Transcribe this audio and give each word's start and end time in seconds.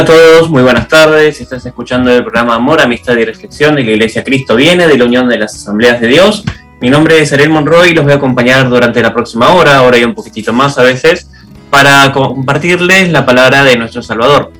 Hola 0.00 0.14
a 0.14 0.16
todos, 0.16 0.48
muy 0.48 0.62
buenas 0.62 0.88
tardes. 0.88 1.42
Estás 1.42 1.66
escuchando 1.66 2.10
el 2.10 2.22
programa 2.22 2.54
Amor, 2.54 2.80
Amistad 2.80 3.18
y 3.18 3.24
Reflexión 3.26 3.74
de 3.74 3.84
la 3.84 3.90
Iglesia 3.90 4.24
Cristo 4.24 4.56
Viene, 4.56 4.86
de 4.86 4.96
la 4.96 5.04
Unión 5.04 5.28
de 5.28 5.36
las 5.36 5.54
Asambleas 5.54 6.00
de 6.00 6.06
Dios. 6.08 6.42
Mi 6.80 6.88
nombre 6.88 7.20
es 7.20 7.34
Ariel 7.34 7.50
Monroy 7.50 7.90
y 7.90 7.92
los 7.94 8.04
voy 8.04 8.14
a 8.14 8.16
acompañar 8.16 8.66
durante 8.70 9.02
la 9.02 9.12
próxima 9.12 9.50
hora, 9.50 9.76
ahora 9.76 9.98
y 9.98 10.04
un 10.04 10.14
poquitito 10.14 10.54
más 10.54 10.78
a 10.78 10.84
veces, 10.84 11.28
para 11.68 12.10
compartirles 12.12 13.12
la 13.12 13.26
palabra 13.26 13.62
de 13.62 13.76
nuestro 13.76 14.00
Salvador. 14.00 14.50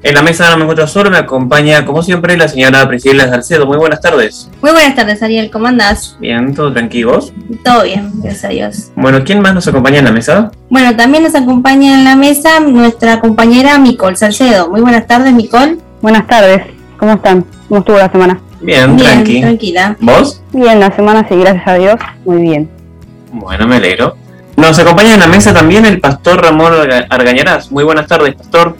En 0.00 0.14
la 0.14 0.22
mesa 0.22 0.48
no 0.50 0.56
me 0.58 0.62
encuentro 0.62 0.86
solo, 0.86 1.10
me 1.10 1.18
acompaña 1.18 1.84
como 1.84 2.04
siempre 2.04 2.36
la 2.36 2.46
señora 2.46 2.86
Priscila 2.88 3.28
Salcedo. 3.28 3.66
Muy 3.66 3.78
buenas 3.78 4.00
tardes. 4.00 4.48
Muy 4.62 4.70
buenas 4.70 4.94
tardes, 4.94 5.20
Ariel, 5.24 5.50
¿cómo 5.50 5.66
andás? 5.66 6.16
Bien, 6.20 6.54
¿todo 6.54 6.72
tranquilos? 6.72 7.32
Todo 7.64 7.82
bien, 7.82 8.12
gracias 8.22 8.44
a 8.44 8.48
Dios. 8.48 8.92
Bueno, 8.94 9.24
¿quién 9.24 9.40
más 9.40 9.54
nos 9.54 9.66
acompaña 9.66 9.98
en 9.98 10.04
la 10.04 10.12
mesa? 10.12 10.52
Bueno, 10.70 10.94
también 10.96 11.24
nos 11.24 11.34
acompaña 11.34 11.94
en 11.98 12.04
la 12.04 12.14
mesa 12.14 12.60
nuestra 12.60 13.18
compañera 13.18 13.76
Micol 13.78 14.16
Salcedo. 14.16 14.70
Muy 14.70 14.80
buenas 14.82 15.04
tardes, 15.08 15.32
Micol. 15.32 15.80
Buenas 16.00 16.28
tardes, 16.28 16.62
¿cómo 16.96 17.14
están? 17.14 17.44
¿Cómo 17.68 17.80
estuvo 17.80 17.98
la 17.98 18.10
semana? 18.12 18.40
Bien, 18.60 18.94
Bien, 18.94 19.08
tranqui. 19.08 19.40
tranquila. 19.40 19.96
¿Vos? 20.00 20.42
Bien, 20.52 20.78
la 20.78 20.94
semana 20.94 21.26
sí, 21.28 21.34
gracias 21.36 21.66
a 21.66 21.74
Dios, 21.74 21.96
muy 22.24 22.42
bien. 22.42 22.70
Bueno, 23.32 23.66
me 23.66 23.76
alegro. 23.76 24.16
Nos 24.56 24.78
acompaña 24.78 25.14
en 25.14 25.20
la 25.20 25.26
mesa 25.26 25.52
también 25.52 25.84
el 25.86 26.00
pastor 26.00 26.40
Ramón 26.40 26.72
Arga- 26.72 27.06
Argañarás. 27.10 27.70
Muy 27.72 27.82
buenas 27.82 28.06
tardes, 28.06 28.34
pastor. 28.36 28.76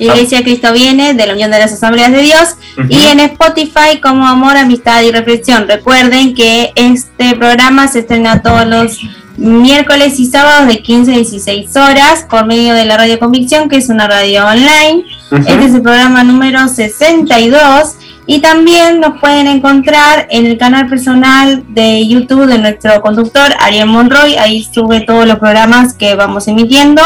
Iglesia 0.00 0.42
Cristo 0.42 0.72
Viene, 0.72 1.14
de 1.14 1.26
la 1.26 1.34
Unión 1.34 1.50
de 1.50 1.58
las 1.58 1.72
Asambleas 1.72 2.10
de 2.10 2.22
Dios, 2.22 2.56
y 2.88 3.02
en 3.02 3.20
Spotify 3.20 4.00
como 4.02 4.26
Amor, 4.26 4.56
Amistad 4.56 5.02
y 5.02 5.12
Reflexión. 5.12 5.68
Recuerden 5.68 6.34
que 6.34 6.72
este 6.74 7.36
programa 7.36 7.86
se 7.86 8.00
estrena 8.00 8.40
todos 8.40 8.66
los 8.66 8.98
miércoles 9.36 10.18
y 10.18 10.26
sábados 10.26 10.68
de 10.68 10.82
15 10.82 11.12
a 11.12 11.16
16 11.16 11.76
horas 11.76 12.26
por 12.28 12.46
medio 12.46 12.74
de 12.74 12.84
la 12.84 12.96
Radio 12.96 13.18
Convicción, 13.18 13.68
que 13.68 13.76
es 13.76 13.88
una 13.88 14.08
radio 14.08 14.46
online. 14.46 15.04
Este 15.30 15.64
es 15.64 15.74
el 15.74 15.82
programa 15.82 16.24
número 16.24 16.68
62 16.68 17.94
y 18.26 18.40
también 18.40 19.00
nos 19.00 19.20
pueden 19.20 19.46
encontrar 19.46 20.26
en 20.30 20.46
el 20.46 20.58
canal 20.58 20.88
personal 20.88 21.64
de 21.68 22.06
YouTube 22.06 22.46
de 22.46 22.58
nuestro 22.58 23.00
conductor 23.00 23.52
Ariel 23.60 23.86
Monroy, 23.88 24.36
ahí 24.36 24.66
sube 24.72 25.00
todos 25.00 25.26
los 25.26 25.38
programas 25.38 25.94
que 25.94 26.14
vamos 26.14 26.46
emitiendo 26.48 27.02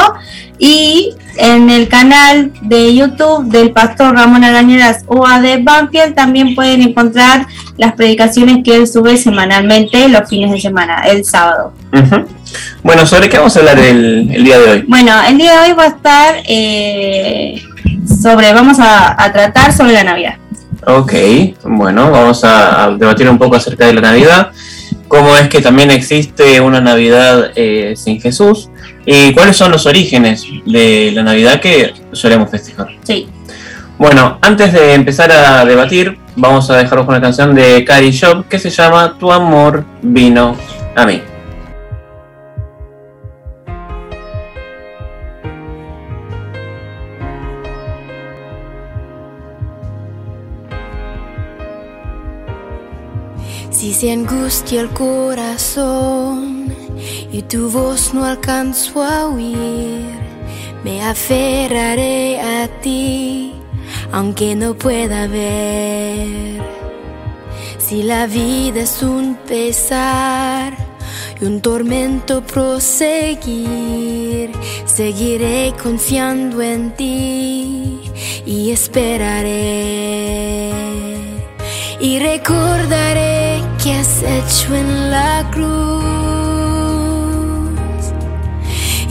y 0.58 1.14
en 1.36 1.70
el 1.70 1.88
canal 1.88 2.52
de 2.62 2.94
YouTube 2.94 3.50
del 3.50 3.72
pastor 3.72 4.14
Ramón 4.14 4.44
Arañeras 4.44 5.04
UAD 5.06 5.62
Banfield 5.62 6.14
también 6.14 6.54
pueden 6.54 6.82
encontrar 6.82 7.46
las 7.76 7.94
predicaciones 7.94 8.62
que 8.64 8.76
él 8.76 8.86
sube 8.86 9.16
semanalmente 9.16 10.08
los 10.08 10.28
fines 10.28 10.52
de 10.52 10.60
semana, 10.60 11.02
el 11.06 11.24
sábado. 11.24 11.72
Bueno, 12.82 13.04
¿sobre 13.06 13.28
qué 13.28 13.38
vamos 13.38 13.56
a 13.56 13.60
hablar 13.60 13.78
el, 13.78 14.30
el 14.32 14.44
día 14.44 14.58
de 14.58 14.70
hoy? 14.70 14.84
Bueno, 14.86 15.12
el 15.28 15.38
día 15.38 15.60
de 15.60 15.70
hoy 15.70 15.76
va 15.76 15.84
a 15.84 15.88
estar 15.88 16.34
eh, 16.46 17.60
sobre, 18.22 18.52
vamos 18.52 18.78
a, 18.78 19.22
a 19.22 19.32
tratar 19.32 19.72
sobre 19.72 19.94
la 19.94 20.04
Navidad. 20.04 20.34
Ok, 20.86 21.12
bueno, 21.64 22.10
vamos 22.10 22.44
a, 22.44 22.84
a 22.84 22.90
debatir 22.90 23.28
un 23.28 23.38
poco 23.38 23.56
acerca 23.56 23.86
de 23.86 23.94
la 23.94 24.00
Navidad, 24.02 24.50
cómo 25.08 25.36
es 25.36 25.48
que 25.48 25.60
también 25.60 25.90
existe 25.90 26.60
una 26.60 26.80
Navidad 26.80 27.52
eh, 27.54 27.94
sin 27.96 28.20
Jesús 28.20 28.68
y 29.06 29.32
cuáles 29.32 29.56
son 29.56 29.70
los 29.70 29.86
orígenes 29.86 30.44
de 30.66 31.12
la 31.14 31.22
Navidad 31.22 31.60
que 31.60 31.94
solemos 32.12 32.50
festejar. 32.50 32.88
Sí. 33.02 33.28
Bueno, 33.96 34.38
antes 34.42 34.72
de 34.72 34.94
empezar 34.94 35.30
a 35.30 35.64
debatir, 35.64 36.18
vamos 36.36 36.68
a 36.68 36.76
dejaros 36.76 37.06
con 37.06 37.14
una 37.14 37.22
canción 37.22 37.54
de 37.54 37.84
Cari 37.84 38.10
Shop 38.10 38.48
que 38.48 38.58
se 38.58 38.70
llama 38.70 39.16
Tu 39.18 39.30
amor 39.30 39.84
vino 40.02 40.56
a 40.96 41.06
mí. 41.06 41.22
Si 53.84 53.92
se 53.92 54.12
angustia 54.12 54.80
el 54.80 54.88
corazón 54.94 56.74
y 57.30 57.42
tu 57.42 57.68
voz 57.68 58.14
no 58.14 58.24
alcanzo 58.24 59.02
a 59.02 59.26
oír, 59.26 60.08
me 60.82 61.02
aferraré 61.02 62.40
a 62.40 62.66
ti, 62.80 63.52
aunque 64.10 64.54
no 64.54 64.72
pueda 64.72 65.26
ver. 65.26 66.62
Si 67.76 68.02
la 68.02 68.26
vida 68.26 68.80
es 68.80 69.02
un 69.02 69.34
pesar 69.46 70.72
y 71.38 71.44
un 71.44 71.60
tormento 71.60 72.40
proseguir, 72.40 74.50
seguiré 74.86 75.74
confiando 75.82 76.62
en 76.62 76.90
ti 76.96 78.00
y 78.46 78.70
esperaré. 78.70 80.72
Y 82.00 82.18
recordaré 82.18 83.43
que 83.84 83.92
has 83.92 84.22
hecho 84.22 84.74
en 84.74 85.10
la 85.10 85.46
cruz 85.50 85.64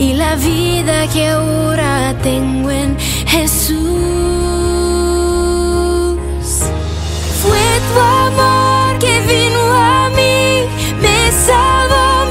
y 0.00 0.14
la 0.14 0.34
vida 0.34 1.06
que 1.12 1.28
ahora 1.28 2.12
tengo 2.24 2.72
en 2.72 2.98
Jesús. 3.28 3.78
Fue 7.40 7.80
tu 7.88 8.00
amor 8.00 8.98
que 8.98 9.20
vino 9.20 9.60
a 9.72 10.10
mí, 10.10 10.66
me 11.00 11.30
salvó, 11.46 12.23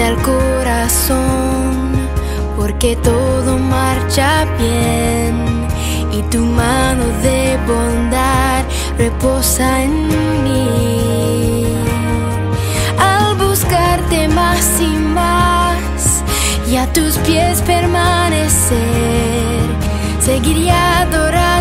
el 0.00 0.16
corazón, 0.22 1.92
porque 2.56 2.96
todo 2.96 3.58
marcha 3.58 4.46
bien 4.58 5.68
y 6.10 6.22
tu 6.30 6.44
mano 6.44 7.04
de 7.22 7.58
bondad 7.66 8.64
reposa 8.96 9.82
en 9.82 10.08
mí. 10.44 11.66
Al 12.98 13.36
buscarte 13.36 14.28
más 14.28 14.80
y 14.80 14.96
más 14.96 16.22
y 16.66 16.76
a 16.76 16.90
tus 16.92 17.18
pies 17.18 17.60
permanecer, 17.62 18.78
seguiré 20.20 20.70
adorándote 20.70 21.59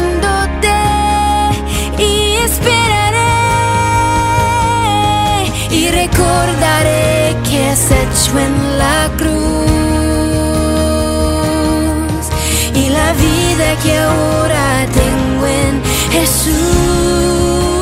recordaré 6.39 7.35
que 7.43 7.69
has 7.69 7.91
hecho 7.91 8.39
en 8.39 8.77
la 8.77 9.09
cruz 9.17 9.29
y 12.75 12.89
la 12.89 13.13
vida 13.13 13.75
que 13.83 13.97
ahora 13.97 14.85
tengo 14.93 15.45
en 15.45 15.81
Jesús. 16.11 17.78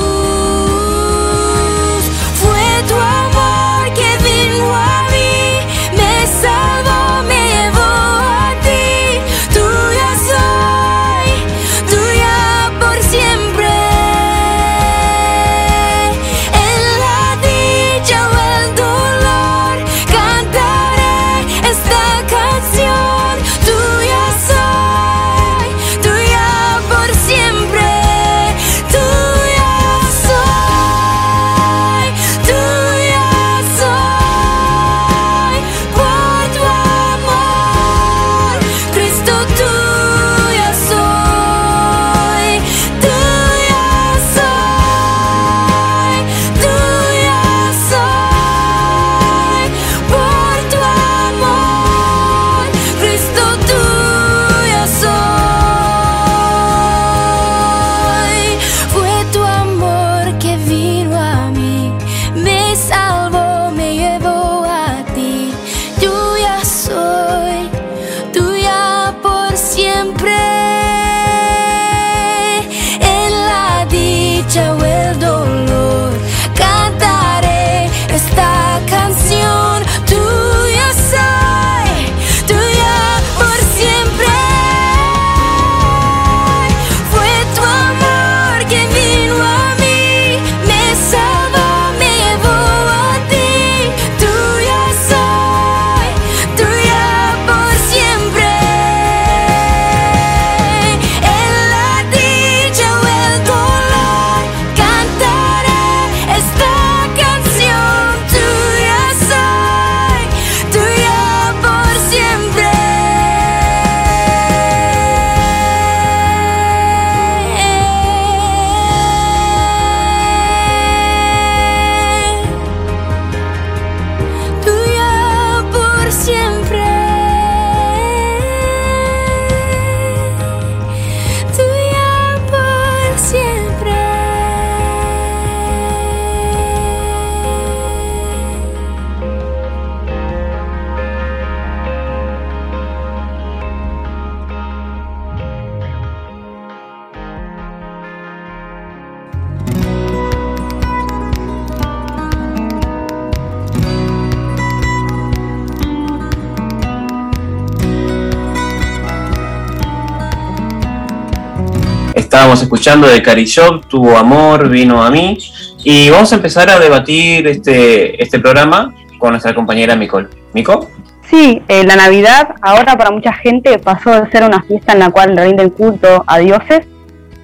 Estábamos 162.57 162.75
escuchando 162.75 163.07
de 163.07 163.21
Carishop, 163.21 163.85
Tu 163.85 164.17
amor 164.17 164.67
vino 164.67 165.03
a 165.03 165.11
mí. 165.11 165.37
Y 165.83 166.09
vamos 166.09 166.33
a 166.33 166.37
empezar 166.37 166.67
a 166.71 166.79
debatir 166.79 167.45
este, 167.45 168.19
este 168.19 168.39
programa 168.39 168.95
con 169.19 169.29
nuestra 169.29 169.53
compañera 169.53 169.95
Micol. 169.95 170.27
¿Mico? 170.55 170.89
Sí, 171.29 171.61
eh, 171.67 171.83
la 171.83 171.95
Navidad 171.95 172.55
ahora 172.63 172.97
para 172.97 173.11
mucha 173.11 173.31
gente 173.31 173.77
pasó 173.77 174.09
de 174.09 174.31
ser 174.31 174.43
una 174.43 174.63
fiesta 174.63 174.93
en 174.93 174.99
la 174.99 175.11
cual 175.11 175.37
rinde 175.37 175.61
el 175.61 175.71
culto 175.71 176.23
a 176.25 176.39
dioses 176.39 176.87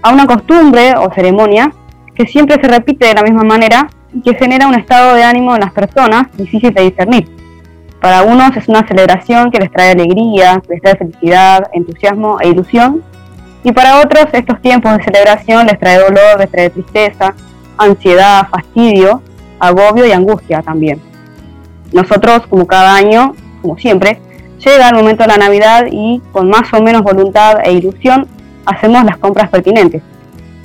a 0.01 0.11
una 0.11 0.25
costumbre 0.25 0.95
o 0.97 1.13
ceremonia 1.13 1.71
que 2.15 2.25
siempre 2.25 2.55
se 2.59 2.67
repite 2.67 3.05
de 3.05 3.13
la 3.13 3.21
misma 3.21 3.43
manera 3.43 3.87
y 4.15 4.21
que 4.21 4.33
genera 4.33 4.65
un 4.65 4.73
estado 4.73 5.13
de 5.13 5.23
ánimo 5.23 5.53
en 5.53 5.61
las 5.61 5.73
personas 5.73 6.25
difícil 6.35 6.73
de 6.73 6.81
discernir. 6.81 7.29
Para 8.01 8.23
unos 8.23 8.57
es 8.57 8.67
una 8.67 8.87
celebración 8.87 9.51
que 9.51 9.59
les 9.59 9.71
trae 9.71 9.91
alegría, 9.91 10.59
les 10.67 10.81
trae 10.81 10.95
felicidad, 10.95 11.69
entusiasmo 11.71 12.39
e 12.41 12.49
ilusión, 12.49 13.03
y 13.63 13.71
para 13.71 14.01
otros 14.01 14.25
estos 14.33 14.61
tiempos 14.61 14.97
de 14.97 15.03
celebración 15.03 15.67
les 15.67 15.79
trae 15.79 15.97
dolor, 15.97 16.39
les 16.39 16.51
trae 16.51 16.69
tristeza, 16.69 17.33
ansiedad, 17.77 18.47
fastidio, 18.49 19.21
agobio 19.59 20.05
y 20.05 20.11
angustia 20.11 20.61
también. 20.61 21.01
Nosotros, 21.91 22.47
como 22.49 22.65
cada 22.67 22.95
año, 22.95 23.35
como 23.61 23.77
siempre, 23.77 24.19
llega 24.59 24.89
el 24.89 24.95
momento 24.95 25.23
de 25.23 25.29
la 25.29 25.37
Navidad 25.37 25.85
y 25.91 26.21
con 26.31 26.49
más 26.49 26.73
o 26.73 26.81
menos 26.81 27.03
voluntad 27.03 27.59
e 27.63 27.73
ilusión 27.73 28.27
hacemos 28.65 29.03
las 29.03 29.17
compras 29.17 29.49
pertinentes. 29.49 30.01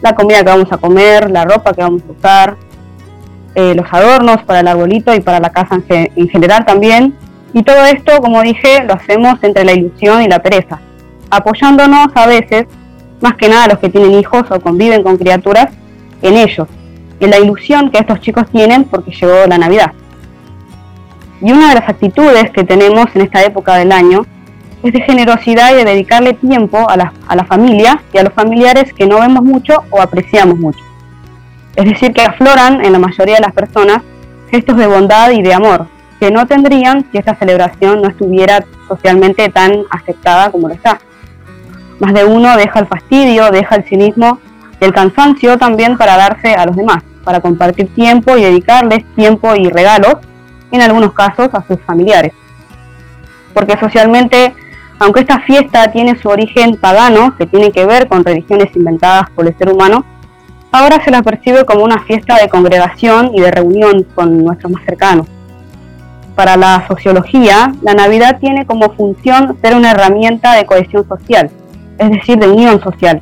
La 0.01 0.15
comida 0.15 0.39
que 0.39 0.51
vamos 0.51 0.71
a 0.71 0.79
comer, 0.79 1.31
la 1.31 1.45
ropa 1.45 1.73
que 1.73 1.83
vamos 1.83 2.03
a 2.09 2.13
usar, 2.13 2.57
eh, 3.55 3.75
los 3.75 3.87
adornos 3.93 4.43
para 4.45 4.61
el 4.61 4.69
arbolito 4.69 5.15
y 5.15 5.21
para 5.21 5.41
la 5.41 5.51
casa 5.51 5.81
en, 5.89 6.29
general 6.29 6.65
también. 6.65 7.15
Y 7.53 7.63
todo 7.63 7.85
esto, 7.87 8.21
como 8.21 8.43
dije, 8.43 8.85
lo 8.85 8.95
hacemos 8.95 9.43
entre 9.43 9.65
la 9.65 9.73
ilusión 9.73 10.23
y 10.23 10.29
la 10.29 10.39
pereza, 10.39 10.81
apoyándonos 11.31 12.09
a 12.15 12.27
veces, 12.27 12.67
más 13.21 13.35
que 13.35 13.49
nada 13.49 13.69
los 13.69 13.79
que 13.79 13.89
tienen 13.89 14.13
hijos 14.15 14.45
o 14.51 14.61
conviven 14.61 15.03
con 15.03 15.17
criaturas, 15.17 15.69
en 16.23 16.37
ellos, 16.37 16.69
en 17.21 17.31
la 17.31 17.39
ilusión 17.39 17.91
que 17.91 17.99
estos 17.99 18.21
chicos 18.21 18.45
tienen 18.51 18.85
porque 18.85 19.11
llegó 19.11 19.47
la 19.47 19.59
Navidad. 19.59 19.93
Y 21.41 21.53
una 21.53 21.69
de 21.69 21.77
las 21.77 21.89
actitudes 21.89 22.51
que 22.51 22.65
tenemos 22.65 23.07
en 23.15 23.23
esta 23.23 23.45
época 23.45 23.77
del 23.77 23.93
año 23.93 24.27
es 24.83 24.93
de 24.93 25.01
generosidad 25.03 25.73
y 25.73 25.77
de 25.77 25.85
dedicarle 25.85 26.35
tiempo 26.35 26.89
a 26.89 26.97
la, 26.97 27.13
a 27.27 27.37
la 27.37 27.45
familia 27.45 28.03
y 28.13 28.19
a 28.19 28.25
los 28.25 28.33
familiares 28.33 28.93
que 28.93 29.07
no 29.07 29.21
vemos 29.21 29.43
mucho 29.43 29.85
o 29.91 30.01
apreciamos 30.01 30.59
mucho. 30.59 30.81
Es 31.77 31.85
decir, 31.85 32.13
que 32.13 32.23
afloran 32.23 32.85
en 32.85 32.93
la 32.93 32.99
mayoría 32.99 33.37
de 33.37 33.43
las 33.43 33.53
personas 33.53 34.03
gestos 34.51 34.77
de 34.77 34.87
bondad 34.87 35.31
y 35.31 35.43
de 35.43 35.55
amor, 35.55 35.87
que 36.19 36.31
no 36.31 36.47
tendrían 36.47 37.07
si 37.11 37.19
esta 37.19 37.37
celebración 37.37 38.03
no 38.03 38.09
estuviera 38.09 38.65
socialmente 38.89 39.49
tan 39.49 39.85
aceptada 39.91 40.51
como 40.51 40.69
lo 40.69 40.75
está. 40.75 40.99
Más 42.01 42.15
de 42.15 42.25
uno 42.25 42.57
deja 42.57 42.81
el 42.81 42.87
fastidio, 42.87 43.51
deja 43.51 43.77
el 43.77 43.85
cinismo 43.85 44.39
y 44.81 44.85
el 44.85 44.93
cansancio 44.93 45.59
también 45.59 45.97
para 45.97 46.17
darse 46.17 46.55
a 46.55 46.67
los 46.67 46.77
demás, 46.77 47.03
para 47.25 47.41
compartir 47.41 47.93
tiempo 47.95 48.37
y 48.37 48.43
dedicarles 48.43 49.05
tiempo 49.15 49.55
y 49.55 49.69
regalos, 49.69 50.17
en 50.71 50.83
algunos 50.83 51.13
casos 51.13 51.49
a 51.53 51.65
sus 51.67 51.81
familiares. 51.81 52.33
Porque 53.55 53.79
socialmente 53.79 54.55
aunque 55.01 55.21
esta 55.21 55.41
fiesta 55.41 55.91
tiene 55.93 56.19
su 56.19 56.29
origen 56.29 56.77
pagano, 56.77 57.37
que 57.37 57.47
tiene 57.47 57.71
que 57.71 57.87
ver 57.87 58.09
con 58.09 58.25
religiones 58.25 58.75
inventadas 58.75 59.31
por 59.31 59.47
el 59.47 59.57
ser 59.57 59.73
humano, 59.73 60.05
ahora 60.73 61.03
se 61.05 61.11
la 61.11 61.23
percibe 61.23 61.65
como 61.65 61.85
una 61.85 62.01
fiesta 62.01 62.37
de 62.37 62.49
congregación 62.49 63.31
y 63.33 63.41
de 63.41 63.51
reunión 63.51 64.05
con 64.15 64.45
nuestros 64.45 64.73
más 64.73 64.85
cercanos. 64.85 65.27
Para 66.35 66.57
la 66.57 66.85
sociología, 66.89 67.73
la 67.83 67.95
Navidad 67.95 68.39
tiene 68.41 68.67
como 68.67 68.91
función 68.95 69.57
ser 69.63 69.77
una 69.77 69.93
herramienta 69.93 70.55
de 70.55 70.67
cohesión 70.67 71.07
social, 71.09 71.51
es 71.99 72.11
decir, 72.11 72.39
de 72.39 72.49
unión 72.49 72.81
social, 72.83 73.21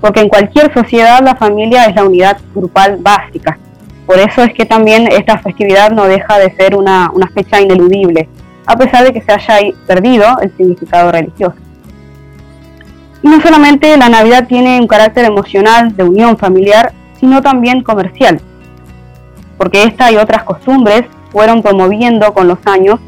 porque 0.00 0.20
en 0.20 0.28
cualquier 0.28 0.72
sociedad 0.72 1.20
la 1.22 1.34
familia 1.34 1.84
es 1.84 1.94
la 1.94 2.04
unidad 2.04 2.38
grupal 2.54 2.98
básica. 3.00 3.58
Por 4.06 4.18
eso 4.18 4.42
es 4.42 4.52
que 4.52 4.66
también 4.66 5.08
esta 5.10 5.38
festividad 5.38 5.90
no 5.90 6.04
deja 6.04 6.38
de 6.38 6.54
ser 6.54 6.76
una, 6.76 7.10
fecha 7.32 7.60
ineludible, 7.60 8.28
a 8.66 8.76
pesar 8.76 9.04
de 9.04 9.12
que 9.12 9.22
se 9.22 9.32
haya 9.32 9.74
perdido 9.86 10.26
el 10.42 10.54
significado 10.56 11.10
religioso. 11.10 11.56
Y 13.22 13.28
no 13.28 13.40
solamente 13.40 13.96
la 13.96 14.10
Navidad 14.10 14.46
tiene 14.46 14.78
un 14.78 14.86
carácter 14.86 15.24
emocional 15.24 15.96
de 15.96 16.04
unión 16.04 16.36
familiar, 16.36 16.92
sino 17.18 17.40
también 17.40 17.82
comercial, 17.82 18.40
porque 19.56 19.84
esta 19.84 20.12
y 20.12 20.16
otras 20.16 20.44
costumbres 20.44 21.04
fueron 21.32 21.62
promoviendo 21.62 22.34
con 22.34 22.46
los 22.46 22.58
años 22.66 23.00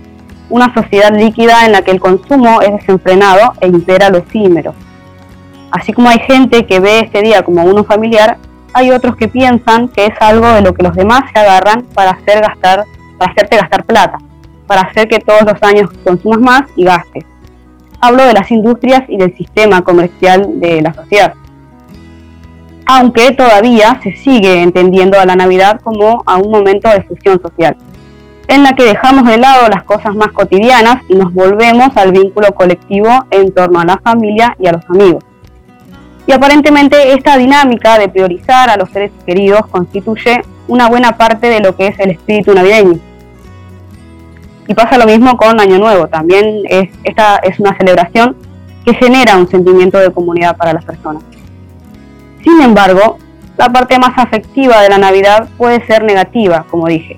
una 0.49 0.73
sociedad 0.73 1.15
líquida 1.15 1.67
en 1.67 1.73
la 1.73 1.83
que 1.83 1.91
el 1.91 2.01
consumo 2.01 2.63
es 2.63 2.73
desenfrenado 2.73 3.53
e 3.61 3.67
impera 3.67 4.09
lo 4.09 4.19
efímero. 4.19 4.75
Así 5.71 5.93
como 5.93 6.09
hay 6.09 6.19
gente 6.21 6.67
que 6.67 6.81
ve 6.81 7.01
este 7.01 7.23
día 7.23 7.43
como 7.43 7.65
uno 7.65 7.85
familiar, 7.85 8.39
hay 8.73 8.91
otros 8.91 9.17
que 9.17 9.29
piensan 9.29 9.89
que 9.89 10.07
es 10.07 10.15
algo 10.21 10.49
de 10.49 10.63
lo 10.63 10.75
que 10.75 10.83
los 10.83 10.95
demás 10.95 11.23
se 11.33 11.39
agarran 11.39 11.83
para 11.95 12.11
hacer 12.11 12.41
gastar, 12.43 12.85
para 13.19 13.33
hacerte 13.33 13.57
gastar 13.57 13.85
plata 13.85 14.19
para 14.67 14.83
hacer 14.83 15.09
que 15.09 15.19
todos 15.19 15.43
los 15.43 15.63
años 15.63 15.91
consumas 16.05 16.41
más 16.41 16.63
y 16.77 16.85
gastes. 16.85 17.25
Hablo 18.01 18.25
de 18.25 18.35
las 18.35 18.51
industrias 18.51 19.03
y 19.09 19.17
del 19.17 19.35
sistema 19.37 19.83
comercial 19.83 20.61
de 20.61 20.83
la 20.83 20.93
sociedad. 20.93 21.35
Aunque 22.87 23.33
todavía 23.33 24.01
se 24.03 24.15
sigue 24.17 24.63
entendiendo 24.63 25.19
a 25.19 25.27
la 25.27 25.35
Navidad 25.35 25.81
como 25.83 26.23
a 26.27 26.37
un 26.37 26.51
momento 26.51 26.89
de 26.89 27.03
fusión 27.03 27.41
social, 27.41 27.77
en 28.49 28.63
la 28.63 28.75
que 28.75 28.85
dejamos 28.85 29.25
de 29.25 29.39
lado 29.39 29.69
las 29.69 29.83
cosas 29.83 30.15
más 30.15 30.29
cotidianas 30.29 31.03
y 31.09 31.15
nos 31.15 31.33
volvemos 31.33 31.97
al 31.97 32.13
vínculo 32.13 32.53
colectivo 32.55 33.09
en 33.31 33.53
torno 33.53 33.81
a 33.81 33.85
la 33.85 33.99
familia 33.99 34.55
y 34.61 34.69
a 34.69 34.73
los 34.73 34.85
amigos. 34.89 35.25
Y 36.27 36.33
aparentemente 36.33 37.13
esta 37.13 37.37
dinámica 37.37 37.99
de 37.99 38.09
priorizar 38.09 38.69
a 38.69 38.77
los 38.77 38.91
seres 38.91 39.13
queridos 39.25 39.67
constituye 39.71 40.43
una 40.69 40.89
buena 40.89 41.17
parte 41.17 41.49
de 41.49 41.61
lo 41.61 41.77
que 41.77 41.87
es 41.89 41.99
el 42.01 42.11
espíritu 42.11 42.53
navideño 42.53 42.99
y 44.69 44.75
pasa 44.75 44.99
lo 44.99 45.07
mismo 45.07 45.37
con 45.37 45.61
Año 45.61 45.79
Nuevo, 45.79 46.09
también 46.09 46.63
es, 46.69 46.91
esta 47.05 47.37
es 47.37 47.59
una 47.61 47.77
celebración 47.77 48.37
que 48.85 48.95
genera 48.95 49.37
un 49.37 49.49
sentimiento 49.49 49.99
de 49.99 50.13
comunidad 50.13 50.57
para 50.57 50.73
las 50.73 50.85
personas. 50.85 51.23
Sin 52.43 52.61
embargo, 52.61 53.19
la 53.57 53.69
parte 53.71 53.99
más 53.99 54.13
afectiva 54.17 54.83
de 54.83 54.89
la 54.89 54.99
Navidad 54.99 55.49
puede 55.57 55.85
ser 55.87 56.05
negativa, 56.05 56.67
como 56.71 56.87
dije. 56.87 57.17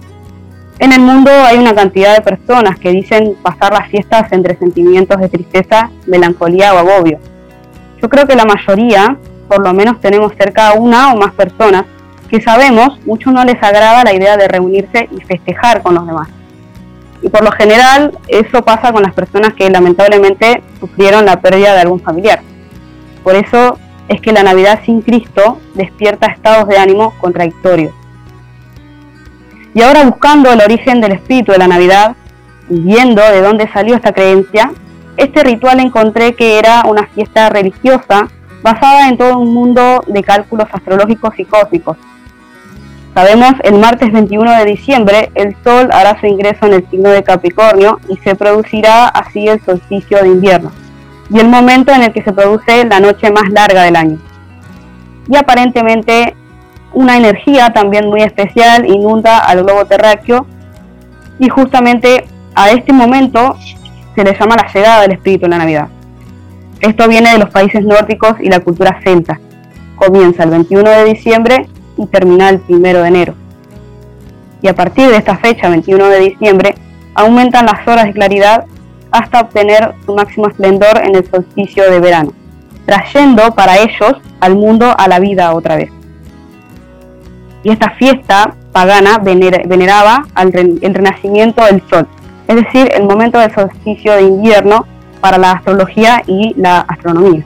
En 0.78 0.92
el 0.92 1.00
mundo 1.00 1.30
hay 1.30 1.58
una 1.58 1.74
cantidad 1.74 2.14
de 2.14 2.22
personas 2.22 2.78
que 2.78 2.90
dicen 2.90 3.34
pasar 3.42 3.72
las 3.72 3.88
fiestas 3.88 4.30
entre 4.32 4.56
sentimientos 4.56 5.18
de 5.18 5.28
tristeza, 5.28 5.90
melancolía 6.06 6.72
o 6.74 6.78
agobio. 6.78 7.18
Yo 8.00 8.08
creo 8.08 8.26
que 8.26 8.36
la 8.36 8.44
mayoría, 8.44 9.16
por 9.48 9.64
lo 9.64 9.74
menos 9.74 10.00
tenemos 10.00 10.32
cerca 10.36 10.72
una 10.74 11.12
o 11.12 11.16
más 11.16 11.32
personas, 11.32 11.84
que 12.28 12.40
sabemos 12.40 13.00
mucho 13.06 13.30
no 13.30 13.44
les 13.44 13.60
agrada 13.62 14.04
la 14.04 14.12
idea 14.12 14.36
de 14.36 14.48
reunirse 14.48 15.08
y 15.10 15.20
festejar 15.22 15.82
con 15.82 15.94
los 15.94 16.06
demás. 16.06 16.28
Y 17.22 17.28
por 17.28 17.42
lo 17.42 17.50
general 17.50 18.16
eso 18.28 18.62
pasa 18.64 18.92
con 18.92 19.02
las 19.02 19.14
personas 19.14 19.54
que 19.54 19.68
lamentablemente 19.70 20.62
sufrieron 20.78 21.24
la 21.24 21.40
pérdida 21.40 21.74
de 21.74 21.80
algún 21.80 22.00
familiar. 22.00 22.40
Por 23.24 23.34
eso 23.34 23.78
es 24.08 24.20
que 24.20 24.32
la 24.32 24.42
Navidad 24.42 24.80
sin 24.84 25.02
Cristo 25.02 25.58
despierta 25.74 26.28
estados 26.28 26.68
de 26.68 26.78
ánimo 26.78 27.14
contradictorios. 27.20 27.92
Y 29.74 29.82
ahora 29.82 30.04
buscando 30.04 30.52
el 30.52 30.60
origen 30.60 31.00
del 31.00 31.12
espíritu 31.12 31.52
de 31.52 31.58
la 31.58 31.68
Navidad 31.68 32.16
y 32.68 32.80
viendo 32.80 33.22
de 33.22 33.40
dónde 33.42 33.68
salió 33.72 33.96
esta 33.96 34.12
creencia, 34.12 34.72
este 35.18 35.44
ritual 35.44 35.80
encontré 35.80 36.34
que 36.34 36.58
era 36.58 36.82
una 36.86 37.06
fiesta 37.08 37.50
religiosa 37.50 38.28
basada 38.62 39.08
en 39.08 39.18
todo 39.18 39.38
un 39.38 39.52
mundo 39.52 40.02
de 40.06 40.22
cálculos 40.22 40.68
astrológicos 40.72 41.38
y 41.38 41.44
cósmicos, 41.44 41.96
Sabemos, 43.18 43.54
el 43.64 43.80
martes 43.80 44.12
21 44.12 44.58
de 44.58 44.64
diciembre 44.64 45.32
el 45.34 45.56
Sol 45.64 45.88
hará 45.92 46.20
su 46.20 46.26
ingreso 46.26 46.66
en 46.66 46.74
el 46.74 46.88
signo 46.88 47.10
de 47.10 47.24
Capricornio 47.24 47.98
y 48.08 48.16
se 48.18 48.36
producirá 48.36 49.08
así 49.08 49.48
el 49.48 49.60
solsticio 49.64 50.22
de 50.22 50.28
invierno, 50.28 50.70
y 51.28 51.40
el 51.40 51.48
momento 51.48 51.90
en 51.92 52.04
el 52.04 52.12
que 52.12 52.22
se 52.22 52.32
produce 52.32 52.84
la 52.84 53.00
noche 53.00 53.32
más 53.32 53.50
larga 53.50 53.82
del 53.82 53.96
año. 53.96 54.18
Y 55.28 55.36
aparentemente 55.36 56.36
una 56.92 57.16
energía 57.16 57.72
también 57.72 58.08
muy 58.08 58.22
especial 58.22 58.86
inunda 58.86 59.38
al 59.38 59.64
globo 59.64 59.84
terráqueo 59.84 60.46
y 61.40 61.48
justamente 61.48 62.24
a 62.54 62.70
este 62.70 62.92
momento 62.92 63.56
se 64.18 64.24
le 64.24 64.36
llama 64.36 64.56
la 64.56 64.66
llegada 64.72 65.02
del 65.02 65.12
espíritu 65.12 65.44
en 65.44 65.52
la 65.52 65.58
Navidad. 65.58 65.88
Esto 66.80 67.06
viene 67.06 67.30
de 67.30 67.38
los 67.38 67.50
países 67.50 67.84
nórdicos 67.84 68.34
y 68.40 68.48
la 68.48 68.58
cultura 68.58 69.00
celta. 69.04 69.38
Comienza 69.94 70.42
el 70.42 70.50
21 70.50 70.90
de 70.90 71.04
diciembre 71.04 71.68
y 71.96 72.04
termina 72.06 72.48
el 72.48 72.58
primero 72.58 73.02
de 73.02 73.08
enero. 73.08 73.34
Y 74.60 74.66
a 74.66 74.74
partir 74.74 75.08
de 75.08 75.18
esta 75.18 75.36
fecha, 75.36 75.68
21 75.68 76.08
de 76.08 76.18
diciembre, 76.18 76.74
aumentan 77.14 77.66
las 77.66 77.86
horas 77.86 78.06
de 78.06 78.12
claridad 78.12 78.64
hasta 79.12 79.42
obtener 79.42 79.94
su 80.04 80.16
máximo 80.16 80.48
esplendor 80.48 81.00
en 81.04 81.14
el 81.14 81.30
solsticio 81.30 81.88
de 81.88 82.00
verano, 82.00 82.32
trayendo 82.86 83.54
para 83.54 83.76
ellos 83.76 84.14
al 84.40 84.56
mundo 84.56 84.92
a 84.98 85.06
la 85.06 85.20
vida 85.20 85.54
otra 85.54 85.76
vez. 85.76 85.92
Y 87.62 87.70
esta 87.70 87.90
fiesta 87.90 88.52
pagana 88.72 89.18
veneraba 89.18 90.26
el 90.34 90.92
renacimiento 90.92 91.64
del 91.66 91.82
sol, 91.88 92.08
es 92.48 92.56
decir, 92.56 92.90
el 92.92 93.04
momento 93.04 93.38
del 93.38 93.54
solsticio 93.54 94.14
de 94.14 94.22
invierno 94.22 94.86
para 95.20 95.38
la 95.38 95.52
astrología 95.52 96.22
y 96.26 96.54
la 96.56 96.80
astronomía. 96.80 97.44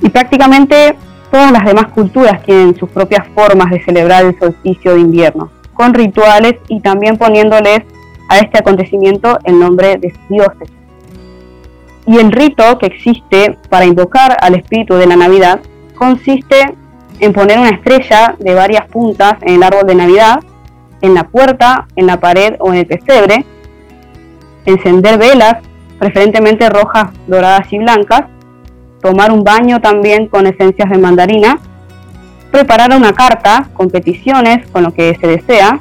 Y 0.00 0.08
prácticamente 0.08 0.96
Todas 1.34 1.50
las 1.50 1.64
demás 1.64 1.86
culturas 1.86 2.40
tienen 2.44 2.76
sus 2.76 2.88
propias 2.90 3.26
formas 3.34 3.68
de 3.72 3.82
celebrar 3.82 4.24
el 4.24 4.38
solsticio 4.38 4.94
de 4.94 5.00
invierno, 5.00 5.50
con 5.72 5.92
rituales 5.92 6.54
y 6.68 6.78
también 6.78 7.16
poniéndoles 7.16 7.80
a 8.28 8.38
este 8.38 8.58
acontecimiento 8.58 9.40
el 9.42 9.58
nombre 9.58 9.96
de 9.96 10.14
dioses. 10.28 10.70
Y 12.06 12.18
el 12.18 12.30
rito 12.30 12.78
que 12.78 12.86
existe 12.86 13.58
para 13.68 13.84
invocar 13.84 14.36
al 14.40 14.54
espíritu 14.54 14.94
de 14.94 15.08
la 15.08 15.16
Navidad 15.16 15.58
consiste 15.96 16.76
en 17.18 17.32
poner 17.32 17.58
una 17.58 17.70
estrella 17.70 18.36
de 18.38 18.54
varias 18.54 18.86
puntas 18.86 19.34
en 19.40 19.56
el 19.56 19.64
árbol 19.64 19.88
de 19.88 19.94
Navidad, 19.96 20.38
en 21.00 21.14
la 21.14 21.24
puerta, 21.24 21.88
en 21.96 22.06
la 22.06 22.20
pared 22.20 22.54
o 22.60 22.72
en 22.72 22.78
el 22.78 22.86
pesebre, 22.86 23.44
encender 24.66 25.18
velas, 25.18 25.56
preferentemente 25.98 26.68
rojas, 26.68 27.10
doradas 27.26 27.72
y 27.72 27.78
blancas, 27.78 28.24
tomar 29.00 29.32
un 29.32 29.44
baño 29.44 29.80
también 29.80 30.28
con 30.28 30.46
esencias 30.46 30.90
de 30.90 30.98
mandarina, 30.98 31.58
preparar 32.50 32.96
una 32.96 33.12
carta 33.12 33.68
con 33.74 33.90
peticiones, 33.90 34.66
con 34.70 34.82
lo 34.82 34.92
que 34.92 35.16
se 35.20 35.26
desea, 35.26 35.80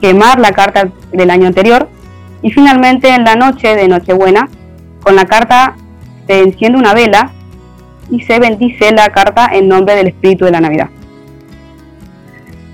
quemar 0.00 0.40
la 0.40 0.52
carta 0.52 0.90
del 1.12 1.30
año 1.30 1.46
anterior 1.46 1.88
y 2.42 2.50
finalmente 2.50 3.08
en 3.08 3.24
la 3.24 3.36
noche 3.36 3.76
de 3.76 3.88
Nochebuena, 3.88 4.48
con 5.02 5.14
la 5.14 5.24
carta 5.26 5.76
se 6.26 6.40
enciende 6.40 6.78
una 6.78 6.94
vela 6.94 7.30
y 8.10 8.20
se 8.22 8.38
bendice 8.38 8.92
la 8.92 9.10
carta 9.10 9.48
en 9.52 9.68
nombre 9.68 9.94
del 9.94 10.08
Espíritu 10.08 10.44
de 10.44 10.50
la 10.50 10.60
Navidad. 10.60 10.90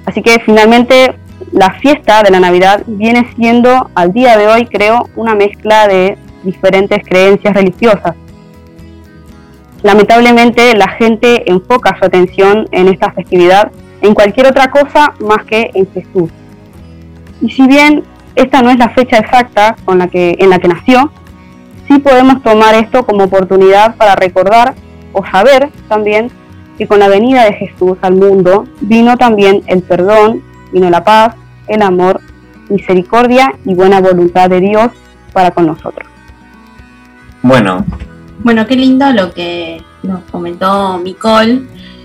Así 0.07 0.23
que 0.23 0.41
finalmente 0.41 1.15
la 1.53 1.73
fiesta 1.73 2.23
de 2.23 2.31
la 2.31 2.41
Navidad 2.41 2.83
viene 2.87 3.31
siendo 3.37 3.91
al 3.95 4.13
día 4.13 4.37
de 4.37 4.47
hoy, 4.47 4.67
creo, 4.67 5.09
una 5.17 5.35
mezcla 5.35 5.89
de 5.89 6.19
diferentes 6.43 7.03
creencias 7.05 7.55
religiosas. 7.55 8.15
Lamentablemente 9.83 10.75
la 10.77 10.89
gente 10.89 11.51
enfoca 11.51 11.97
su 11.99 12.05
atención 12.05 12.67
en 12.73 12.89
esta 12.89 13.13
festividad 13.13 13.71
en 14.01 14.15
cualquier 14.15 14.47
otra 14.47 14.71
cosa 14.71 15.15
más 15.21 15.45
que 15.45 15.71
en 15.75 15.91
Jesús. 15.93 16.31
Y 17.41 17.51
si 17.51 17.67
bien 17.67 18.03
esta 18.35 18.63
no 18.63 18.71
es 18.71 18.79
la 18.79 18.91
fecha 18.91 19.19
exacta 19.19 19.77
con 19.85 19.99
la 19.99 20.09
que, 20.09 20.37
en 20.39 20.51
la 20.51 20.59
que 20.59 20.69
nació, 20.69 21.11
sí 21.89 21.99
podemos 21.99 22.43
tomar 22.43 22.75
esto 22.75 23.05
como 23.05 23.25
oportunidad 23.25 23.97
para 23.97 24.15
recordar 24.15 24.75
o 25.13 25.25
saber 25.25 25.71
también 25.89 26.31
que 26.77 26.87
con 26.87 27.01
la 27.01 27.09
venida 27.09 27.45
de 27.45 27.55
Jesús 27.55 27.99
al 28.03 28.15
mundo 28.15 28.65
vino 28.81 29.17
también 29.17 29.63
el 29.67 29.83
perdón, 29.83 30.43
vino 30.73 30.91
la 30.91 31.05
paz, 31.05 31.35
el 31.67 31.83
amor, 31.83 32.21
misericordia 32.69 33.55
y 33.65 33.75
buena 33.75 34.01
voluntad 34.01 34.51
de 34.51 34.61
Dios 34.61 34.91
para 35.33 35.51
con 35.51 35.67
nosotros. 35.67 36.09
Bueno. 37.43 37.85
Bueno, 38.41 38.67
qué 38.67 38.77
lindo 38.77 39.11
lo 39.13 39.33
que 39.33 39.83
nos 40.03 40.21
comentó 40.31 40.99
Nicole. 40.99 41.63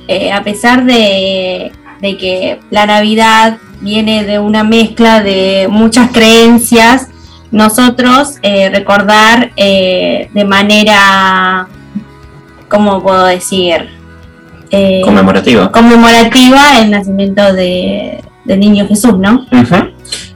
Eh, 0.07 0.31
a 0.31 0.43
pesar 0.43 0.85
de, 0.85 1.71
que 2.01 2.59
la 2.69 2.85
Navidad 2.85 3.57
viene 3.81 4.25
de 4.25 4.39
una 4.39 4.63
mezcla 4.63 5.21
de 5.21 5.67
muchas 5.69 6.11
creencias, 6.11 7.07
nosotros 7.51 8.37
eh, 8.41 8.69
recordar 8.69 9.51
eh, 9.55 10.29
de 10.33 10.43
manera 10.43 11.67
¿cómo 12.73 13.03
puedo 13.03 13.25
decir? 13.25 13.87
Eh, 14.71 15.01
conmemorativa. 15.05 15.71
Conmemorativa 15.71 16.79
el 16.79 16.89
nacimiento 16.89 17.53
de, 17.53 18.23
del 18.45 18.59
niño 18.59 18.87
Jesús, 18.87 19.17
¿no? 19.17 19.45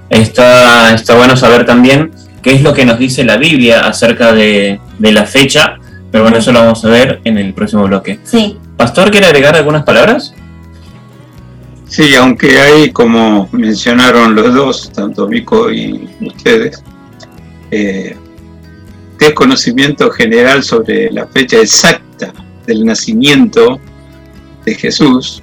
está, 0.10 0.94
está 0.94 1.16
bueno 1.16 1.36
saber 1.36 1.66
también 1.66 2.12
qué 2.42 2.54
es 2.54 2.62
lo 2.62 2.74
que 2.74 2.86
nos 2.86 2.98
dice 3.00 3.24
la 3.24 3.38
Biblia 3.38 3.82
acerca 3.82 4.34
de, 4.34 4.80
la 5.00 5.26
fecha, 5.26 5.78
pero 6.12 6.24
bueno, 6.24 6.38
eso 6.38 6.52
lo 6.52 6.60
vamos 6.60 6.84
a 6.86 6.90
ver 6.90 7.20
en 7.24 7.38
el 7.38 7.54
próximo 7.54 7.84
bloque. 7.84 8.20
Sí. 8.24 8.58
Pastor, 8.78 9.12
¿quiere 9.12 9.28
agregar 9.28 9.56
algunas 9.56 9.84
palabras? 9.84 10.34
Sí, 11.88 12.16
aunque 12.16 12.60
hay, 12.60 12.92
como 12.92 13.50
mencionaron 13.52 14.36
los 14.36 14.54
dos, 14.54 14.92
tanto 14.94 15.28
Mico 15.28 15.72
y 15.72 16.08
ustedes, 16.22 16.84
eh, 17.72 18.16
desconocimiento 19.18 20.10
general 20.12 20.64
sobre 20.64 21.12
la 21.12 21.28
fecha 21.28 21.58
exacta 21.58 22.34
del 22.66 22.86
nacimiento 22.86 23.80
de 24.66 24.76
Jesús, 24.76 25.42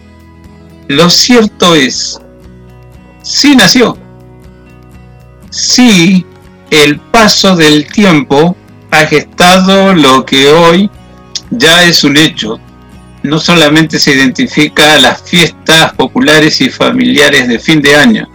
lo 0.89 1.09
cierto 1.09 1.75
es, 1.75 2.21
sí 3.25 3.57
nació, 3.57 3.99
sí 5.51 6.25
el 6.71 7.01
paso 7.01 7.57
del 7.57 7.87
tiempo 7.87 8.57
ha 8.91 9.07
gestado 9.07 9.95
lo 9.95 10.25
que 10.25 10.49
hoy 10.49 10.91
ya 11.51 11.85
es 11.85 12.05
un 12.05 12.17
hecho. 12.17 12.61
No 13.23 13.41
solamente 13.41 13.99
se 13.99 14.13
identifica 14.13 14.99
las 14.99 15.23
fiestas 15.23 15.95
populares 15.95 16.61
y 16.61 16.69
familiares 16.69 17.49
de 17.49 17.59
fin 17.59 17.81
de 17.81 17.97
año, 17.97 18.29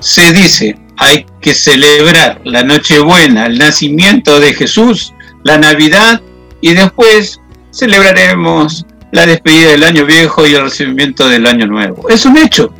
se 0.00 0.32
dice, 0.32 0.76
hay 0.96 1.24
que 1.40 1.54
celebrar 1.54 2.40
la 2.44 2.64
Nochebuena, 2.64 3.46
el 3.46 3.58
nacimiento 3.58 4.40
de 4.40 4.54
Jesús, 4.54 5.14
la 5.44 5.56
Navidad 5.56 6.20
y 6.60 6.74
después 6.74 7.40
celebraremos 7.70 8.84
la 9.12 9.24
despedida 9.24 9.70
del 9.70 9.84
año 9.84 10.04
viejo 10.04 10.46
y 10.46 10.54
el 10.54 10.62
recibimiento 10.62 11.28
del 11.28 11.46
año 11.46 11.66
nuevo. 11.66 12.08
Es 12.08 12.26
un 12.26 12.36
hecho. 12.36 12.74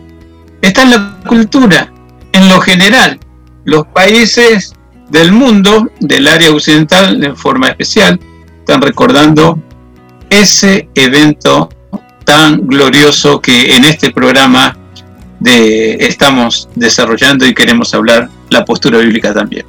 Está 0.60 0.82
en 0.82 0.90
la 0.90 1.20
cultura, 1.26 1.92
en 2.32 2.48
lo 2.48 2.60
general. 2.60 3.18
Los 3.64 3.86
países 3.86 4.74
del 5.10 5.32
mundo, 5.32 5.90
del 6.00 6.26
área 6.26 6.50
occidental 6.50 7.22
en 7.22 7.36
forma 7.36 7.68
especial, 7.68 8.18
están 8.60 8.80
recordando 8.80 9.58
ese 10.30 10.88
evento 10.94 11.70
tan 12.24 12.66
glorioso 12.66 13.40
que 13.40 13.74
en 13.74 13.84
este 13.84 14.10
programa 14.10 14.76
de, 15.40 15.94
estamos 15.94 16.68
desarrollando 16.74 17.46
y 17.46 17.54
queremos 17.54 17.94
hablar 17.94 18.28
la 18.50 18.64
postura 18.64 18.98
bíblica 18.98 19.32
también. 19.32 19.64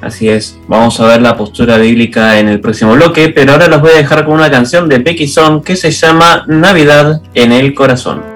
Así 0.00 0.28
es, 0.28 0.58
vamos 0.68 1.00
a 1.00 1.06
ver 1.06 1.22
la 1.22 1.36
postura 1.36 1.78
bíblica 1.78 2.38
en 2.38 2.48
el 2.48 2.60
próximo 2.60 2.92
bloque, 2.92 3.30
pero 3.30 3.52
ahora 3.52 3.68
los 3.68 3.80
voy 3.80 3.92
a 3.92 3.96
dejar 3.96 4.26
con 4.26 4.34
una 4.34 4.50
canción 4.50 4.88
de 4.88 4.98
Becky 4.98 5.26
Song 5.26 5.62
que 5.62 5.76
se 5.76 5.90
llama 5.90 6.44
Navidad 6.46 7.22
en 7.32 7.52
el 7.52 7.74
Corazón. 7.74 8.33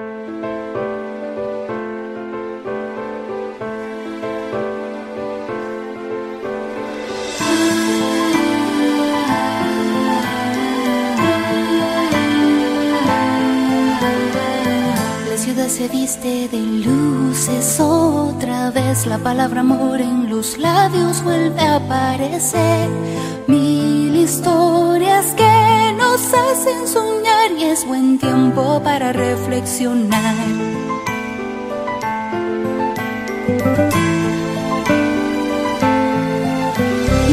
Es 27.79 27.85
buen 27.87 28.17
tiempo 28.17 28.81
para 28.83 29.13
reflexionar. 29.13 30.35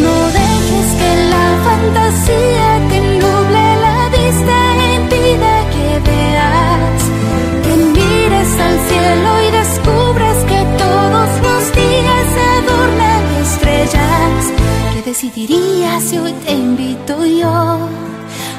No 0.05 0.17
dejes 0.39 0.89
que 1.01 1.13
la 1.35 1.47
fantasía 1.69 2.69
que 2.91 3.01
nuble 3.23 3.65
la 3.87 3.99
vista 4.17 4.57
impida 4.99 5.53
que 5.75 5.89
veas, 6.11 7.01
que 7.65 7.75
mires 7.97 8.53
al 8.67 8.77
cielo 8.89 9.31
y 9.43 9.51
descubras 9.59 10.37
decidirías 15.07 16.03
si 16.03 16.19
hoy 16.19 16.33
te 16.45 16.53
invito 16.53 17.25
yo 17.25 18.06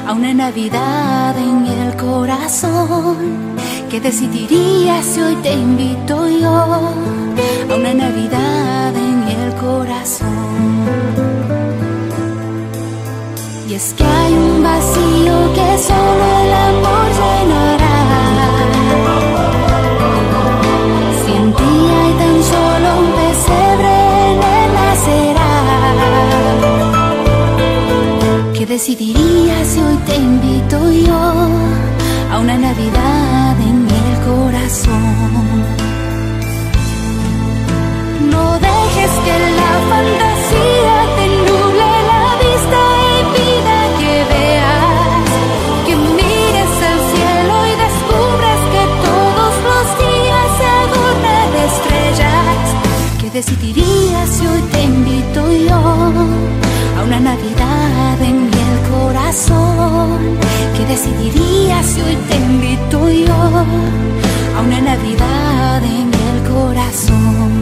a 0.08 0.14
una 0.14 0.32
Navidad 0.32 1.36
en 1.36 1.66
el 1.66 1.94
corazón? 1.96 3.56
¿Qué 3.90 4.00
decidirías 4.00 5.04
si 5.04 5.20
hoy 5.20 5.36
te 5.36 5.52
invito 5.52 6.26
yo 6.26 6.48
a 6.48 7.74
una 7.76 7.92
Navidad 7.92 8.96
en 8.96 9.18
el 9.28 9.54
corazón? 9.56 10.28
Y 13.68 13.74
es 13.74 13.92
que 13.92 14.04
hay 14.04 14.32
un 14.32 14.62
vacío 14.62 15.52
que 15.56 15.78
solo 15.78 16.24
el 16.42 16.52
amor 16.54 17.08
llenará. 17.18 17.77
decidiría 28.78 29.64
si 29.64 29.80
hoy 29.80 29.96
te 30.06 30.14
invito 30.14 30.78
yo 30.92 31.20
a 32.32 32.38
una 32.38 32.56
Navidad 32.56 33.56
en 33.70 33.78
el 34.00 34.10
corazón? 34.30 35.44
No 38.30 38.44
dejes 38.68 39.12
que 39.24 39.36
la 39.60 39.72
fantasía 39.92 40.96
te 41.16 41.26
nuble 41.46 41.88
la 42.12 42.26
vista 42.44 42.80
y 43.10 43.18
pida 43.34 43.78
que 43.98 44.14
veas, 44.32 45.28
que 45.86 45.94
mires 46.18 46.74
al 46.90 47.00
cielo 47.12 47.54
y 47.70 47.74
descubras 47.84 48.60
que 48.74 48.82
todos 49.06 49.54
los 49.68 49.86
días 50.04 50.46
se 50.58 50.66
adorna 50.84 51.36
de 51.54 51.60
estrellas. 51.72 52.60
¿Qué 53.20 53.28
decidiría 53.38 54.18
si 54.34 54.46
hoy 54.46 54.62
te 54.70 54.80
invito 54.84 55.40
yo 55.68 55.80
a 56.96 57.02
una 57.02 57.18
Navidad 57.18 58.22
en 58.22 58.36
el 58.52 58.57
corazón 59.28 60.38
que 60.74 60.86
decidiría 60.86 61.82
si 61.82 62.00
hoy 62.00 62.16
te 62.30 62.36
invito 62.36 63.10
yo 63.10 63.34
a 63.34 64.60
una 64.62 64.80
Navidad 64.80 65.84
en 65.84 66.10
el 66.14 66.50
corazón. 66.50 67.57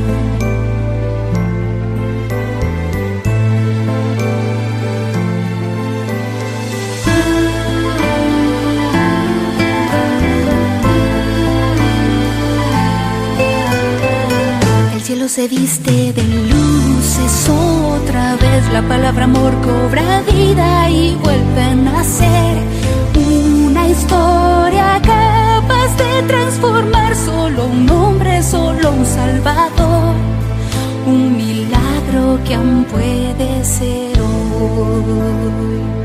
Cielo 15.17 15.29
se 15.29 15.49
viste 15.49 16.13
de 16.13 16.23
luces 16.23 17.49
otra 17.49 18.37
vez, 18.37 18.71
la 18.71 18.83
palabra 18.83 19.25
amor 19.25 19.55
cobra 19.63 20.21
vida 20.23 20.91
y 20.91 21.15
vuelve 21.15 21.63
a 21.63 21.75
nacer. 21.75 22.59
Una 23.15 23.89
historia 23.89 25.01
capaz 25.03 25.97
de 25.97 26.23
transformar 26.27 27.15
solo 27.15 27.65
un 27.67 27.89
hombre, 27.89 28.43
solo 28.43 28.93
un 28.93 29.07
salvador. 29.07 30.15
Un 31.07 31.37
milagro 31.37 32.39
que 32.45 32.55
aún 32.55 32.85
puede 32.85 33.65
ser 33.65 34.21
hoy. 34.21 35.96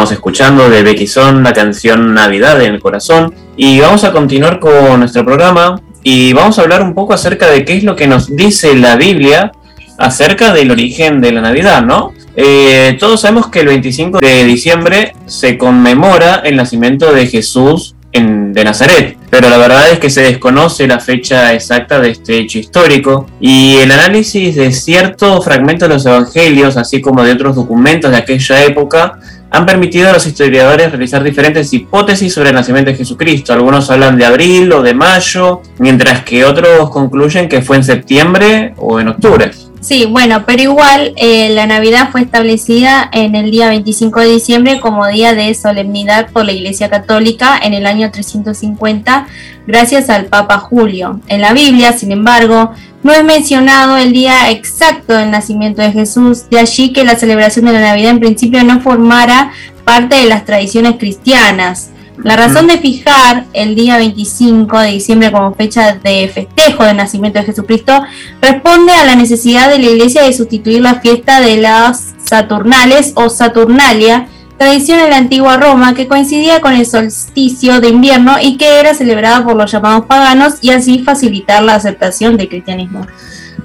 Estábamos 0.00 0.12
escuchando 0.16 0.70
de 0.70 0.82
Becky 0.82 1.06
Son 1.06 1.42
la 1.42 1.52
canción 1.52 2.14
Navidad 2.14 2.58
en 2.62 2.72
el 2.72 2.80
corazón 2.80 3.34
y 3.54 3.80
vamos 3.80 4.02
a 4.02 4.12
continuar 4.12 4.58
con 4.58 4.98
nuestro 4.98 5.26
programa 5.26 5.78
y 6.02 6.32
vamos 6.32 6.58
a 6.58 6.62
hablar 6.62 6.80
un 6.82 6.94
poco 6.94 7.12
acerca 7.12 7.50
de 7.50 7.66
qué 7.66 7.76
es 7.76 7.84
lo 7.84 7.94
que 7.96 8.06
nos 8.06 8.34
dice 8.34 8.74
la 8.76 8.96
Biblia 8.96 9.52
acerca 9.98 10.54
del 10.54 10.70
origen 10.70 11.20
de 11.20 11.32
la 11.32 11.42
Navidad, 11.42 11.82
¿no? 11.82 12.14
Eh, 12.34 12.96
todos 12.98 13.20
sabemos 13.20 13.48
que 13.48 13.60
el 13.60 13.66
25 13.66 14.20
de 14.20 14.44
diciembre 14.44 15.12
se 15.26 15.58
conmemora 15.58 16.36
el 16.46 16.56
nacimiento 16.56 17.12
de 17.12 17.26
Jesús 17.26 17.94
en- 18.12 18.54
de 18.54 18.64
Nazaret, 18.64 19.18
pero 19.28 19.50
la 19.50 19.58
verdad 19.58 19.90
es 19.90 19.98
que 19.98 20.08
se 20.08 20.22
desconoce 20.22 20.86
la 20.88 20.98
fecha 20.98 21.52
exacta 21.52 22.00
de 22.00 22.08
este 22.12 22.38
hecho 22.38 22.58
histórico 22.58 23.26
y 23.38 23.76
el 23.76 23.92
análisis 23.92 24.56
de 24.56 24.72
ciertos 24.72 25.44
fragmentos 25.44 25.90
de 25.90 25.94
los 25.94 26.06
evangelios, 26.06 26.78
así 26.78 27.02
como 27.02 27.22
de 27.22 27.32
otros 27.32 27.54
documentos 27.54 28.10
de 28.10 28.16
aquella 28.16 28.64
época, 28.64 29.18
han 29.50 29.66
permitido 29.66 30.08
a 30.08 30.12
los 30.12 30.26
historiadores 30.26 30.90
realizar 30.90 31.22
diferentes 31.22 31.72
hipótesis 31.72 32.32
sobre 32.32 32.50
el 32.50 32.54
nacimiento 32.54 32.90
de 32.90 32.96
Jesucristo. 32.96 33.52
Algunos 33.52 33.90
hablan 33.90 34.16
de 34.16 34.24
abril 34.24 34.72
o 34.72 34.82
de 34.82 34.94
mayo, 34.94 35.60
mientras 35.78 36.24
que 36.24 36.44
otros 36.44 36.90
concluyen 36.90 37.48
que 37.48 37.62
fue 37.62 37.76
en 37.76 37.84
septiembre 37.84 38.74
o 38.76 39.00
en 39.00 39.08
octubre. 39.08 39.50
Sí, 39.80 40.04
bueno, 40.04 40.44
pero 40.46 40.62
igual 40.62 41.14
eh, 41.16 41.48
la 41.50 41.66
Navidad 41.66 42.10
fue 42.12 42.20
establecida 42.20 43.08
en 43.12 43.34
el 43.34 43.50
día 43.50 43.68
25 43.68 44.20
de 44.20 44.26
diciembre 44.26 44.78
como 44.78 45.06
día 45.06 45.32
de 45.34 45.54
solemnidad 45.54 46.30
por 46.30 46.44
la 46.44 46.52
Iglesia 46.52 46.90
Católica 46.90 47.58
en 47.62 47.72
el 47.72 47.86
año 47.86 48.10
350 48.10 49.26
gracias 49.66 50.10
al 50.10 50.26
Papa 50.26 50.58
Julio. 50.58 51.20
En 51.28 51.40
la 51.40 51.54
Biblia, 51.54 51.92
sin 51.92 52.12
embargo, 52.12 52.72
no 53.02 53.12
es 53.12 53.24
mencionado 53.24 53.96
el 53.96 54.12
día 54.12 54.50
exacto 54.50 55.14
del 55.14 55.30
nacimiento 55.30 55.80
de 55.80 55.92
Jesús, 55.92 56.50
de 56.50 56.58
allí 56.58 56.92
que 56.92 57.04
la 57.04 57.16
celebración 57.16 57.64
de 57.64 57.72
la 57.72 57.80
Navidad 57.80 58.10
en 58.10 58.20
principio 58.20 58.62
no 58.62 58.80
formara 58.80 59.52
parte 59.84 60.16
de 60.16 60.26
las 60.26 60.44
tradiciones 60.44 60.96
cristianas. 60.98 61.90
La 62.22 62.36
razón 62.36 62.66
de 62.66 62.78
fijar 62.78 63.46
el 63.54 63.74
día 63.74 63.96
25 63.96 64.78
de 64.78 64.90
diciembre 64.90 65.32
como 65.32 65.54
fecha 65.54 65.94
de 65.94 66.28
festejo 66.28 66.84
del 66.84 66.96
nacimiento 66.96 67.38
de 67.38 67.46
Jesucristo 67.46 68.02
responde 68.42 68.92
a 68.92 69.06
la 69.06 69.14
necesidad 69.14 69.70
de 69.70 69.78
la 69.78 69.86
iglesia 69.86 70.22
de 70.22 70.32
sustituir 70.34 70.82
la 70.82 70.96
fiesta 70.96 71.40
de 71.40 71.56
las 71.56 72.14
Saturnales 72.24 73.12
o 73.16 73.30
Saturnalia, 73.30 74.28
tradición 74.58 75.00
en 75.00 75.10
la 75.10 75.16
antigua 75.16 75.56
Roma 75.56 75.94
que 75.94 76.08
coincidía 76.08 76.60
con 76.60 76.74
el 76.74 76.84
solsticio 76.84 77.80
de 77.80 77.88
invierno 77.88 78.36
y 78.40 78.58
que 78.58 78.80
era 78.80 78.92
celebrada 78.92 79.42
por 79.42 79.56
los 79.56 79.72
llamados 79.72 80.04
paganos 80.04 80.54
y 80.60 80.70
así 80.70 81.02
facilitar 81.02 81.62
la 81.62 81.76
aceptación 81.76 82.36
del 82.36 82.50
cristianismo. 82.50 83.06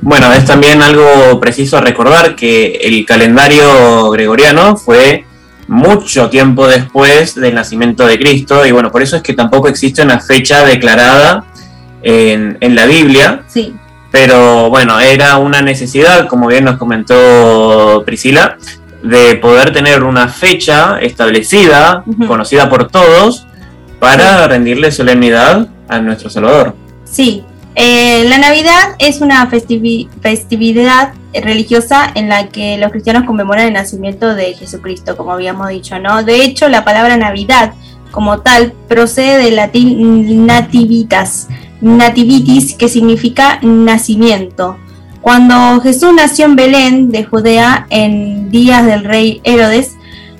Bueno, 0.01 0.31
es 0.31 0.45
también 0.45 0.81
algo 0.81 1.39
preciso 1.41 1.81
recordar 1.81 2.35
que 2.35 2.79
el 2.81 3.05
calendario 3.05 4.09
gregoriano 4.11 4.77
fue 4.77 5.25
mucho 5.67 6.29
tiempo 6.29 6.67
después 6.67 7.35
del 7.35 7.55
nacimiento 7.55 8.05
de 8.05 8.19
Cristo 8.19 8.65
y 8.65 8.71
bueno, 8.71 8.91
por 8.91 9.01
eso 9.01 9.15
es 9.15 9.23
que 9.23 9.33
tampoco 9.33 9.67
existe 9.67 10.01
una 10.01 10.19
fecha 10.19 10.63
declarada 10.63 11.45
en, 12.03 12.57
en 12.61 12.75
la 12.75 12.85
Biblia, 12.85 13.43
Sí, 13.47 13.75
pero 14.11 14.69
bueno, 14.69 14.97
era 14.99 15.37
una 15.37 15.61
necesidad, 15.61 16.27
como 16.27 16.47
bien 16.47 16.63
nos 16.63 16.77
comentó 16.77 18.03
Priscila, 18.05 18.57
de 19.03 19.35
poder 19.35 19.73
tener 19.73 20.03
una 20.03 20.29
fecha 20.29 20.99
establecida, 21.01 22.03
conocida 22.25 22.69
por 22.69 22.87
todos, 22.87 23.45
para 23.99 24.47
rendirle 24.47 24.91
solemnidad 24.91 25.67
a 25.89 25.99
nuestro 25.99 26.29
Salvador. 26.29 26.75
Sí, 27.03 27.43
eh, 27.75 28.25
la 28.27 28.37
Navidad 28.37 28.95
es 28.99 29.21
una 29.21 29.49
festivi- 29.49 30.09
festividad 30.21 31.13
religiosa 31.33 32.11
en 32.15 32.29
la 32.29 32.47
que 32.47 32.77
los 32.77 32.91
cristianos 32.91 33.23
conmemoran 33.25 33.67
el 33.67 33.73
nacimiento 33.73 34.33
de 34.33 34.53
Jesucristo, 34.53 35.17
como 35.17 35.31
habíamos 35.31 35.67
dicho, 35.69 35.99
¿no? 35.99 36.23
De 36.23 36.43
hecho, 36.43 36.69
la 36.69 36.85
palabra 36.85 37.17
Navidad 37.17 37.73
como 38.11 38.39
tal 38.39 38.71
procede 38.87 39.43
del 39.43 39.57
latín 39.57 40.45
nativitas, 40.45 41.49
nativitis, 41.81 42.73
que 42.75 42.87
significa 42.87 43.59
nacimiento. 43.61 44.77
Cuando 45.21 45.81
Jesús 45.81 46.11
nació 46.15 46.45
en 46.45 46.55
Belén 46.55 47.11
de 47.11 47.25
Judea 47.25 47.87
en 47.89 48.49
días 48.51 48.85
del 48.85 49.03
rey 49.03 49.41
Herodes, 49.43 49.94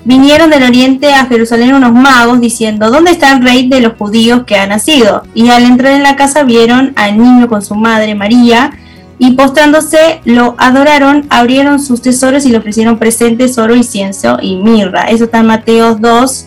vinieron 0.06 0.50
del 0.50 0.62
oriente 0.62 1.12
a 1.12 1.26
Jerusalén 1.26 1.74
unos 1.74 1.92
magos 1.92 2.40
diciendo, 2.40 2.90
¿dónde 2.90 3.10
está 3.10 3.32
el 3.32 3.42
rey 3.42 3.68
de 3.68 3.80
los 3.80 3.94
judíos 3.94 4.44
que 4.46 4.56
ha 4.56 4.66
nacido? 4.66 5.24
Y 5.34 5.48
al 5.50 5.64
entrar 5.64 5.94
en 5.94 6.04
la 6.04 6.14
casa 6.14 6.44
vieron 6.44 6.92
al 6.94 7.18
niño 7.18 7.48
con 7.48 7.60
su 7.60 7.74
madre 7.74 8.14
María 8.14 8.70
y 9.18 9.32
postrándose 9.32 10.20
lo 10.24 10.54
adoraron, 10.58 11.26
abrieron 11.28 11.80
sus 11.80 12.02
tesoros 12.02 12.46
y 12.46 12.50
le 12.50 12.58
ofrecieron 12.58 12.98
presentes, 12.98 13.58
oro, 13.58 13.74
incienso 13.74 14.38
y 14.40 14.56
mirra. 14.56 15.10
Eso 15.10 15.24
está 15.24 15.40
en 15.40 15.46
Mateo 15.46 15.96
2 15.96 16.46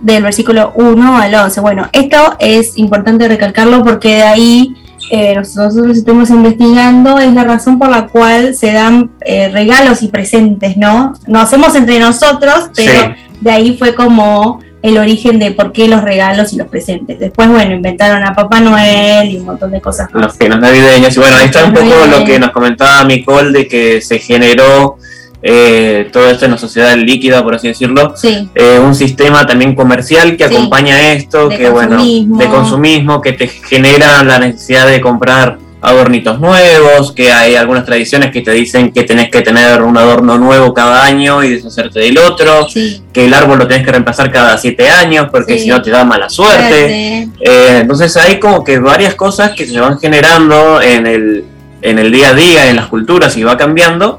del 0.00 0.22
versículo 0.22 0.72
1 0.74 1.18
al 1.18 1.34
11. 1.34 1.60
Bueno, 1.60 1.88
esto 1.92 2.36
es 2.38 2.78
importante 2.78 3.28
recalcarlo 3.28 3.84
porque 3.84 4.14
de 4.14 4.22
ahí 4.22 4.74
eh, 5.10 5.34
nosotros 5.34 5.96
estamos 5.96 6.30
investigando 6.30 7.18
es 7.18 7.32
la 7.32 7.44
razón 7.44 7.78
por 7.78 7.88
la 7.90 8.06
cual 8.06 8.54
se 8.54 8.72
dan 8.72 9.10
eh, 9.20 9.48
regalos 9.48 10.02
y 10.02 10.08
presentes, 10.08 10.76
¿no? 10.76 11.12
Nos 11.26 11.42
hacemos 11.44 11.74
entre 11.74 11.98
nosotros, 12.00 12.70
pero 12.74 12.92
Sí. 12.92 13.36
de 13.40 13.50
ahí 13.50 13.76
fue 13.78 13.94
como 13.94 14.60
el 14.82 14.98
origen 14.98 15.38
de 15.38 15.50
por 15.52 15.72
qué 15.72 15.88
los 15.88 16.02
regalos 16.02 16.52
y 16.52 16.56
los 16.56 16.68
presentes. 16.68 17.18
Después, 17.18 17.48
bueno, 17.48 17.74
inventaron 17.74 18.22
a 18.22 18.34
Papá 18.34 18.60
Noel 18.60 19.30
y 19.30 19.36
un 19.38 19.46
montón 19.46 19.70
de 19.70 19.80
cosas 19.80 20.12
más. 20.12 20.22
los 20.24 20.36
finos 20.36 20.60
navideños. 20.60 21.16
Y 21.16 21.20
bueno, 21.20 21.36
ahí 21.36 21.46
está 21.46 21.64
un 21.64 21.72
poco 21.72 21.86
lo 22.10 22.24
que 22.24 22.38
nos 22.38 22.50
comentaba 22.50 23.02
Nicole 23.04 23.50
de 23.52 23.66
que 23.66 24.00
se 24.02 24.18
generó 24.18 24.98
eh, 25.46 26.08
todo 26.10 26.30
esto 26.30 26.46
en 26.46 26.52
una 26.52 26.58
sociedad 26.58 26.96
líquida, 26.96 27.42
por 27.44 27.54
así 27.54 27.68
decirlo, 27.68 28.14
Sí, 28.16 28.48
eh, 28.54 28.78
un 28.82 28.94
sistema 28.94 29.46
también 29.46 29.74
comercial 29.74 30.36
que 30.38 30.48
Sí. 30.48 30.54
acompaña 30.54 31.12
esto, 31.12 31.48
De 31.50 31.58
que 31.58 31.68
bueno, 31.68 31.96
consumismo. 31.98 32.38
de 32.38 32.46
consumismo, 32.48 33.20
que 33.20 33.32
te 33.34 33.48
genera 33.48 34.24
la 34.24 34.38
necesidad 34.38 34.86
de 34.86 35.02
comprar 35.02 35.58
adornitos 35.82 36.40
nuevos, 36.40 37.12
que 37.12 37.30
hay 37.30 37.56
algunas 37.56 37.84
tradiciones 37.84 38.30
que 38.30 38.40
te 38.40 38.52
dicen 38.52 38.90
que 38.90 39.02
tenés 39.02 39.28
que 39.30 39.42
tener 39.42 39.82
un 39.82 39.98
adorno 39.98 40.38
nuevo 40.38 40.72
cada 40.72 41.04
año 41.04 41.44
y 41.44 41.50
deshacerte 41.56 42.00
del 42.00 42.16
otro, 42.16 42.66
sí. 42.70 43.02
que 43.12 43.26
el 43.26 43.34
árbol 43.34 43.58
lo 43.58 43.68
tenés 43.68 43.84
que 43.84 43.92
reemplazar 43.92 44.32
cada 44.32 44.56
siete 44.56 44.88
años 44.88 45.26
porque 45.30 45.58
Sí. 45.58 45.64
si 45.64 45.68
no 45.68 45.82
te 45.82 45.90
da 45.90 46.02
mala 46.04 46.30
suerte. 46.30 46.68
Suerte. 46.68 47.28
Eh, 47.42 47.78
entonces 47.82 48.16
hay 48.16 48.40
como 48.40 48.64
que 48.64 48.78
varias 48.78 49.14
cosas 49.14 49.50
que 49.50 49.66
se 49.66 49.78
van 49.78 49.98
generando 50.00 50.80
en 50.80 51.06
el, 51.06 51.44
en 51.84 51.98
el 51.98 52.10
día 52.10 52.30
a 52.30 52.34
día, 52.34 52.70
en 52.70 52.76
las 52.76 52.86
culturas 52.86 53.36
y 53.36 53.44
va 53.44 53.56
cambiando. 53.56 54.18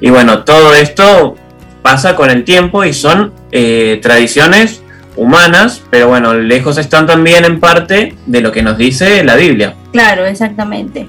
Y 0.00 0.10
bueno, 0.10 0.44
todo 0.44 0.74
esto 0.74 1.36
pasa 1.82 2.16
con 2.16 2.30
el 2.30 2.42
tiempo 2.42 2.84
y 2.84 2.94
son 2.94 3.32
eh, 3.52 4.00
tradiciones 4.02 4.82
humanas, 5.14 5.82
pero 5.90 6.08
bueno, 6.08 6.34
lejos 6.34 6.78
están 6.78 7.06
también 7.06 7.44
en 7.44 7.60
parte 7.60 8.16
de 8.26 8.40
lo 8.40 8.50
que 8.50 8.62
nos 8.62 8.78
dice 8.78 9.22
la 9.24 9.36
Biblia. 9.36 9.76
Claro, 9.92 10.24
exactamente. 10.24 11.06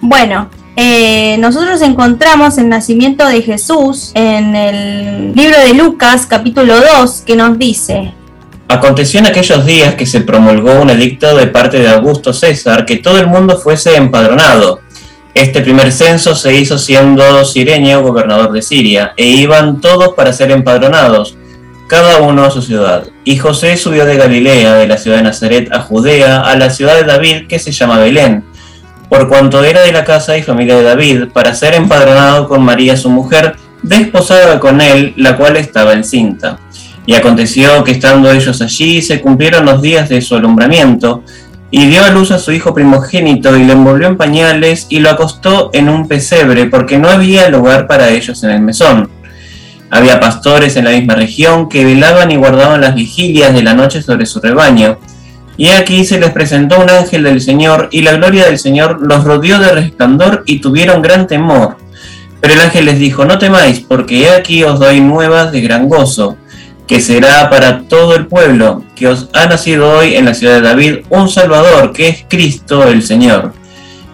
Bueno, 0.00 0.50
eh, 0.76 1.36
nosotros 1.38 1.80
encontramos 1.82 2.58
el 2.58 2.68
nacimiento 2.68 3.26
de 3.28 3.40
Jesús 3.40 4.10
en 4.14 4.56
el 4.56 5.34
libro 5.34 5.58
de 5.60 5.72
Lucas, 5.74 6.26
capítulo 6.26 6.74
2, 6.80 7.22
que 7.24 7.36
nos 7.36 7.56
dice, 7.56 8.12
Aconteció 8.66 9.20
en 9.20 9.26
aquellos 9.26 9.66
días 9.66 9.94
que 9.94 10.06
se 10.06 10.22
promulgó 10.22 10.80
un 10.80 10.88
edicto 10.88 11.36
de 11.36 11.46
parte 11.48 11.78
de 11.78 11.88
Augusto 11.90 12.32
César 12.32 12.86
que 12.86 12.96
todo 12.96 13.18
el 13.18 13.26
mundo 13.26 13.58
fuese 13.58 13.94
empadronado. 13.94 14.80
Este 15.34 15.62
primer 15.62 15.90
censo 15.90 16.36
se 16.36 16.54
hizo 16.54 16.78
siendo 16.78 17.44
Sirenio 17.44 18.02
gobernador 18.02 18.52
de 18.52 18.62
Siria, 18.62 19.14
e 19.16 19.26
iban 19.26 19.80
todos 19.80 20.14
para 20.14 20.32
ser 20.32 20.52
empadronados, 20.52 21.36
cada 21.88 22.18
uno 22.18 22.44
a 22.44 22.50
su 22.52 22.62
ciudad. 22.62 23.08
Y 23.24 23.36
José 23.36 23.76
subió 23.76 24.04
de 24.04 24.16
Galilea, 24.16 24.74
de 24.74 24.86
la 24.86 24.96
ciudad 24.96 25.16
de 25.16 25.24
Nazaret, 25.24 25.72
a 25.72 25.80
Judea, 25.80 26.40
a 26.40 26.56
la 26.56 26.70
ciudad 26.70 26.94
de 26.94 27.04
David, 27.04 27.48
que 27.48 27.58
se 27.58 27.72
llama 27.72 27.98
Belén, 27.98 28.44
por 29.08 29.28
cuanto 29.28 29.62
era 29.64 29.80
de 29.82 29.92
la 29.92 30.04
casa 30.04 30.38
y 30.38 30.42
familia 30.42 30.76
de 30.76 30.84
David, 30.84 31.24
para 31.32 31.54
ser 31.54 31.74
empadronado 31.74 32.48
con 32.48 32.62
María 32.62 32.96
su 32.96 33.10
mujer, 33.10 33.56
desposada 33.82 34.60
con 34.60 34.80
él, 34.80 35.14
la 35.16 35.36
cual 35.36 35.56
estaba 35.56 35.94
encinta. 35.94 36.58
Y 37.06 37.14
aconteció 37.14 37.84
que 37.84 37.92
estando 37.92 38.30
ellos 38.30 38.62
allí 38.62 39.02
se 39.02 39.20
cumplieron 39.20 39.66
los 39.66 39.82
días 39.82 40.08
de 40.08 40.22
su 40.22 40.36
alumbramiento, 40.36 41.22
y 41.76 41.86
dio 41.86 42.04
a 42.04 42.10
luz 42.10 42.30
a 42.30 42.38
su 42.38 42.52
hijo 42.52 42.72
primogénito 42.72 43.56
y 43.56 43.64
lo 43.64 43.72
envolvió 43.72 44.06
en 44.06 44.16
pañales 44.16 44.86
y 44.90 45.00
lo 45.00 45.10
acostó 45.10 45.70
en 45.72 45.88
un 45.88 46.06
pesebre, 46.06 46.66
porque 46.66 47.00
no 47.00 47.08
había 47.08 47.48
lugar 47.48 47.88
para 47.88 48.10
ellos 48.10 48.44
en 48.44 48.50
el 48.50 48.60
mesón. 48.60 49.10
Había 49.90 50.20
pastores 50.20 50.76
en 50.76 50.84
la 50.84 50.92
misma 50.92 51.16
región 51.16 51.68
que 51.68 51.84
velaban 51.84 52.30
y 52.30 52.36
guardaban 52.36 52.80
las 52.80 52.94
vigilias 52.94 53.52
de 53.52 53.64
la 53.64 53.74
noche 53.74 54.02
sobre 54.02 54.24
su 54.24 54.40
rebaño. 54.40 54.98
Y 55.56 55.70
aquí 55.70 56.04
se 56.04 56.20
les 56.20 56.30
presentó 56.30 56.78
un 56.78 56.90
ángel 56.90 57.24
del 57.24 57.40
Señor, 57.40 57.88
y 57.90 58.02
la 58.02 58.12
gloria 58.12 58.44
del 58.44 58.60
Señor 58.60 59.00
los 59.04 59.24
rodeó 59.24 59.58
de 59.58 59.72
resplandor 59.72 60.44
y 60.46 60.60
tuvieron 60.60 61.02
gran 61.02 61.26
temor. 61.26 61.76
Pero 62.40 62.54
el 62.54 62.60
ángel 62.60 62.84
les 62.84 63.00
dijo, 63.00 63.24
no 63.24 63.36
temáis, 63.38 63.80
porque 63.80 64.22
he 64.22 64.30
aquí 64.30 64.62
os 64.62 64.78
doy 64.78 65.00
nuevas 65.00 65.50
de 65.50 65.60
gran 65.60 65.88
gozo, 65.88 66.36
que 66.86 67.00
será 67.00 67.48
para 67.50 67.82
todo 67.82 68.14
el 68.14 68.26
pueblo, 68.26 68.82
que 68.94 69.08
os 69.08 69.28
ha 69.32 69.46
nacido 69.46 69.90
hoy 69.98 70.14
en 70.16 70.26
la 70.26 70.34
ciudad 70.34 70.54
de 70.54 70.60
David 70.60 70.96
un 71.10 71.28
Salvador, 71.28 71.92
que 71.92 72.08
es 72.08 72.24
Cristo 72.28 72.86
el 72.86 73.02
Señor. 73.02 73.52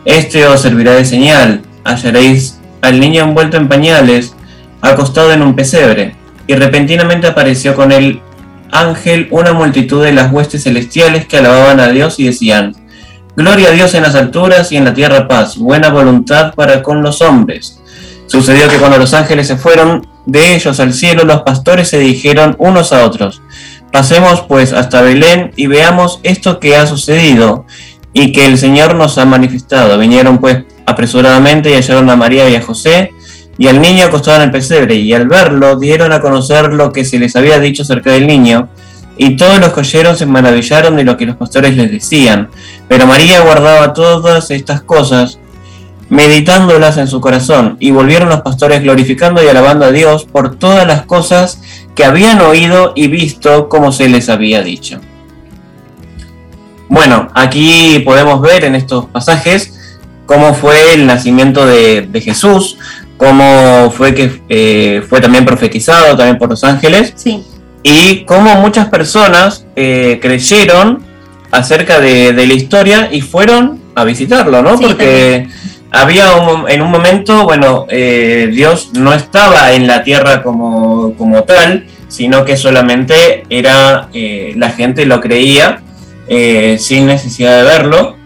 Este 0.04 0.46
os 0.46 0.62
servirá 0.62 0.92
de 0.92 1.04
señal, 1.04 1.62
hallaréis 1.84 2.58
al 2.80 3.00
niño 3.00 3.24
envuelto 3.24 3.56
en 3.56 3.68
pañales, 3.68 4.34
acostado 4.80 5.32
en 5.32 5.42
un 5.42 5.54
pesebre, 5.54 6.14
y 6.46 6.54
repentinamente 6.54 7.26
apareció 7.26 7.74
con 7.74 7.92
el 7.92 8.20
ángel 8.72 9.28
una 9.30 9.52
multitud 9.52 10.02
de 10.02 10.12
las 10.12 10.32
huestes 10.32 10.62
celestiales 10.62 11.26
que 11.26 11.38
alababan 11.38 11.80
a 11.80 11.88
Dios 11.88 12.18
y 12.18 12.24
decían, 12.24 12.74
Gloria 13.36 13.68
a 13.68 13.72
Dios 13.72 13.94
en 13.94 14.02
las 14.02 14.14
alturas 14.14 14.72
y 14.72 14.76
en 14.76 14.84
la 14.84 14.94
tierra 14.94 15.28
paz, 15.28 15.56
buena 15.56 15.90
voluntad 15.90 16.54
para 16.54 16.82
con 16.82 17.02
los 17.02 17.20
hombres. 17.20 17.80
Sucedió 18.26 18.68
que 18.68 18.76
cuando 18.76 18.98
los 18.98 19.14
ángeles 19.14 19.46
se 19.46 19.56
fueron 19.56 20.06
de 20.30 20.54
ellos 20.54 20.80
al 20.80 20.92
cielo, 20.92 21.24
los 21.24 21.42
pastores 21.42 21.88
se 21.88 21.98
dijeron 21.98 22.56
unos 22.58 22.92
a 22.92 23.04
otros, 23.04 23.42
Pasemos 23.92 24.42
pues 24.42 24.72
hasta 24.72 25.02
Belén 25.02 25.52
y 25.56 25.66
veamos 25.66 26.20
esto 26.22 26.60
que 26.60 26.76
ha 26.76 26.86
sucedido 26.86 27.66
y 28.12 28.32
que 28.32 28.46
el 28.46 28.56
Señor 28.56 28.94
nos 28.94 29.18
ha 29.18 29.24
manifestado. 29.24 29.98
Vinieron 29.98 30.38
pues 30.38 30.64
apresuradamente 30.86 31.70
y 31.70 31.74
hallaron 31.74 32.08
a 32.08 32.16
María 32.16 32.48
y 32.48 32.54
a 32.54 32.62
José 32.62 33.10
y 33.58 33.66
al 33.66 33.80
niño 33.80 34.06
acostado 34.06 34.38
en 34.38 34.44
el 34.44 34.50
pesebre, 34.52 34.94
y 34.94 35.12
al 35.12 35.28
verlo 35.28 35.78
dieron 35.78 36.12
a 36.12 36.22
conocer 36.22 36.72
lo 36.72 36.92
que 36.92 37.04
se 37.04 37.18
les 37.18 37.36
había 37.36 37.58
dicho 37.58 37.82
acerca 37.82 38.10
del 38.10 38.26
niño, 38.26 38.70
y 39.18 39.36
todos 39.36 39.60
los 39.60 39.74
que 39.74 39.80
oyeron 39.80 40.16
se 40.16 40.24
maravillaron 40.24 40.96
de 40.96 41.04
lo 41.04 41.18
que 41.18 41.26
los 41.26 41.36
pastores 41.36 41.76
les 41.76 41.90
decían. 41.90 42.48
Pero 42.88 43.06
María 43.06 43.42
guardaba 43.42 43.92
todas 43.92 44.50
estas 44.50 44.80
cosas, 44.80 45.39
meditándolas 46.10 46.98
en 46.98 47.06
su 47.08 47.20
corazón, 47.20 47.76
y 47.80 47.92
volvieron 47.92 48.28
los 48.28 48.42
pastores 48.42 48.82
glorificando 48.82 49.42
y 49.42 49.48
alabando 49.48 49.86
a 49.86 49.92
Dios 49.92 50.24
por 50.24 50.56
todas 50.56 50.86
las 50.86 51.06
cosas 51.06 51.62
que 51.94 52.04
habían 52.04 52.40
oído 52.40 52.92
y 52.94 53.08
visto 53.08 53.68
como 53.68 53.92
se 53.92 54.08
les 54.08 54.28
había 54.28 54.62
dicho. 54.62 55.00
Bueno, 56.88 57.28
aquí 57.34 58.02
podemos 58.04 58.42
ver 58.42 58.64
en 58.64 58.74
estos 58.74 59.06
pasajes 59.06 59.96
cómo 60.26 60.54
fue 60.54 60.94
el 60.94 61.06
nacimiento 61.06 61.64
de, 61.64 62.02
de 62.02 62.20
Jesús, 62.20 62.76
cómo 63.16 63.92
fue 63.96 64.12
que 64.14 64.42
eh, 64.48 65.02
fue 65.08 65.20
también 65.20 65.44
profetizado 65.44 66.16
también 66.16 66.38
por 66.38 66.50
los 66.50 66.64
ángeles 66.64 67.12
sí, 67.14 67.44
y 67.82 68.24
cómo 68.24 68.56
muchas 68.56 68.88
personas 68.88 69.66
eh, 69.76 70.18
creyeron 70.20 71.04
acerca 71.52 72.00
de, 72.00 72.32
de 72.32 72.46
la 72.46 72.54
historia 72.54 73.08
y 73.12 73.20
fueron 73.20 73.80
a 73.94 74.04
visitarlo, 74.04 74.62
¿no? 74.62 74.76
Sí, 74.76 74.84
Porque 74.84 75.48
había 75.90 76.34
un, 76.34 76.68
en 76.68 76.82
un 76.82 76.90
momento, 76.90 77.44
bueno, 77.44 77.86
eh, 77.88 78.48
Dios 78.52 78.90
no 78.94 79.12
estaba 79.12 79.72
en 79.72 79.86
la 79.86 80.04
tierra 80.04 80.42
como, 80.42 81.14
como 81.14 81.42
tal, 81.44 81.86
sino 82.08 82.44
que 82.44 82.56
solamente 82.56 83.44
era 83.50 84.08
eh, 84.12 84.52
la 84.56 84.70
gente 84.70 85.06
lo 85.06 85.20
creía 85.20 85.82
eh, 86.28 86.76
sin 86.78 87.06
necesidad 87.06 87.58
de 87.58 87.64
verlo. 87.64 88.16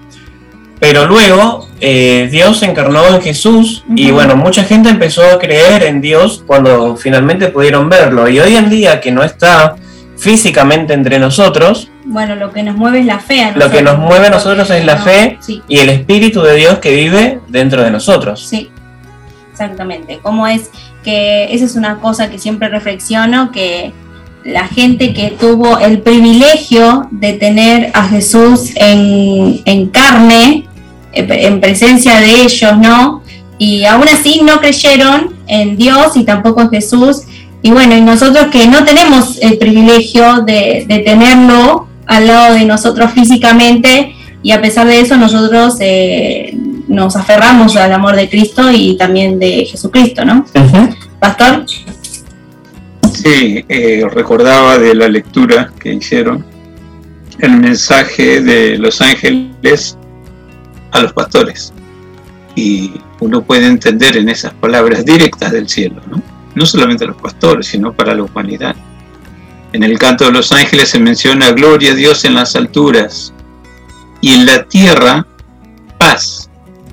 Pero 0.80 1.06
luego 1.06 1.68
Dios 1.80 2.58
se 2.58 2.66
encarnó 2.66 3.06
en 3.06 3.22
Jesús 3.22 3.84
y 3.94 4.10
bueno, 4.10 4.36
mucha 4.36 4.64
gente 4.64 4.90
empezó 4.90 5.22
a 5.22 5.38
creer 5.38 5.82
en 5.82 6.00
Dios 6.00 6.42
cuando 6.46 6.96
finalmente 6.96 7.48
pudieron 7.48 7.88
verlo. 7.88 8.28
Y 8.28 8.38
hoy 8.40 8.56
en 8.56 8.68
día 8.68 9.00
que 9.00 9.10
no 9.10 9.22
está 9.22 9.76
físicamente 10.18 10.92
entre 10.92 11.18
nosotros, 11.18 11.90
bueno, 12.04 12.36
lo 12.36 12.52
que 12.52 12.62
nos 12.62 12.76
mueve 12.76 13.00
es 13.00 13.06
la 13.06 13.18
fe. 13.18 13.42
a 13.42 13.52
Lo 13.52 13.70
que 13.70 13.82
nos 13.82 13.98
mueve 13.98 14.26
a 14.26 14.30
nosotros 14.30 14.68
es 14.70 14.84
la 14.84 14.96
No, 14.96 15.04
fe. 15.04 15.38
Sí, 15.40 15.62
y 15.68 15.78
el 15.78 15.88
Espíritu 15.88 16.42
de 16.42 16.54
Dios 16.56 16.78
que 16.78 16.94
vive 16.94 17.40
dentro 17.48 17.82
de 17.82 17.90
nosotros. 17.90 18.46
sí, 18.48 18.70
exactamente. 19.52 20.18
Cómo 20.22 20.46
es 20.46 20.70
que 21.02 21.54
esa 21.54 21.64
es 21.64 21.76
una 21.76 22.00
cosa 22.00 22.30
que 22.30 22.38
siempre 22.38 22.68
reflexiono, 22.68 23.52
que 23.52 23.92
la 24.44 24.66
gente 24.68 25.14
que 25.14 25.30
tuvo 25.30 25.78
el 25.78 26.00
privilegio 26.00 27.08
de 27.10 27.34
tener 27.34 27.90
a 27.94 28.08
Jesús 28.08 28.72
en, 28.76 29.60
en 29.64 29.86
carne, 29.88 30.66
en 31.12 31.60
presencia 31.60 32.20
de 32.20 32.42
ellos, 32.42 32.76
¿no? 32.78 33.22
Y 33.58 33.84
aún 33.84 34.08
así 34.08 34.42
no 34.44 34.58
creyeron 34.60 35.34
en 35.46 35.76
Dios 35.76 36.16
y 36.16 36.24
tampoco 36.24 36.60
en 36.62 36.70
Jesús. 36.70 37.22
Y 37.62 37.70
bueno, 37.70 37.96
y 37.96 38.00
nosotros 38.02 38.48
que 38.48 38.66
no 38.66 38.84
tenemos 38.84 39.38
el 39.40 39.56
privilegio 39.58 40.42
de, 40.42 40.84
de 40.88 40.98
tenerlo 40.98 41.86
al 42.06 42.26
lado 42.26 42.54
de 42.54 42.64
nosotros 42.64 43.12
físicamente, 43.12 44.14
y 44.42 44.52
a 44.52 44.60
pesar 44.60 44.86
de 44.86 45.00
eso 45.00 45.16
nosotros 45.16 45.76
eh, 45.80 46.56
nos 46.88 47.16
aferramos 47.16 47.76
al 47.76 47.92
amor 47.92 48.14
de 48.16 48.28
Cristo 48.28 48.70
y 48.70 48.96
también 48.96 49.38
de 49.38 49.64
Jesucristo, 49.64 50.24
¿no? 50.24 50.44
Pastor, 51.18 51.64
Sí, 53.14 53.64
eh, 53.68 54.04
recordaba 54.12 54.76
de 54.76 54.94
la 54.94 55.08
lectura 55.08 55.72
que 55.78 55.94
hicieron 55.94 56.44
el 57.38 57.56
mensaje 57.58 58.42
de 58.42 58.76
los 58.76 59.00
ángeles 59.00 59.96
a 60.90 61.00
los 61.00 61.12
pastores. 61.12 61.72
Y 62.56 62.92
uno 63.20 63.42
puede 63.42 63.66
entender 63.66 64.16
en 64.16 64.28
esas 64.28 64.52
palabras 64.54 65.04
directas 65.04 65.52
del 65.52 65.68
cielo, 65.68 66.02
¿no? 66.10 66.20
No 66.54 66.66
solamente 66.66 67.04
a 67.04 67.08
los 67.08 67.16
pastores, 67.16 67.66
sino 67.68 67.92
para 67.92 68.14
la 68.14 68.24
humanidad. 68.24 68.74
En 69.74 69.82
el 69.82 69.98
canto 69.98 70.24
de 70.24 70.30
los 70.30 70.52
ángeles 70.52 70.90
se 70.90 71.00
menciona 71.00 71.50
gloria 71.50 71.90
a 71.90 71.94
Dios 71.96 72.24
en 72.24 72.34
las 72.34 72.54
alturas 72.54 73.32
y 74.20 74.30
en 74.30 74.46
la 74.46 74.62
tierra 74.68 75.26
paz 75.98 76.48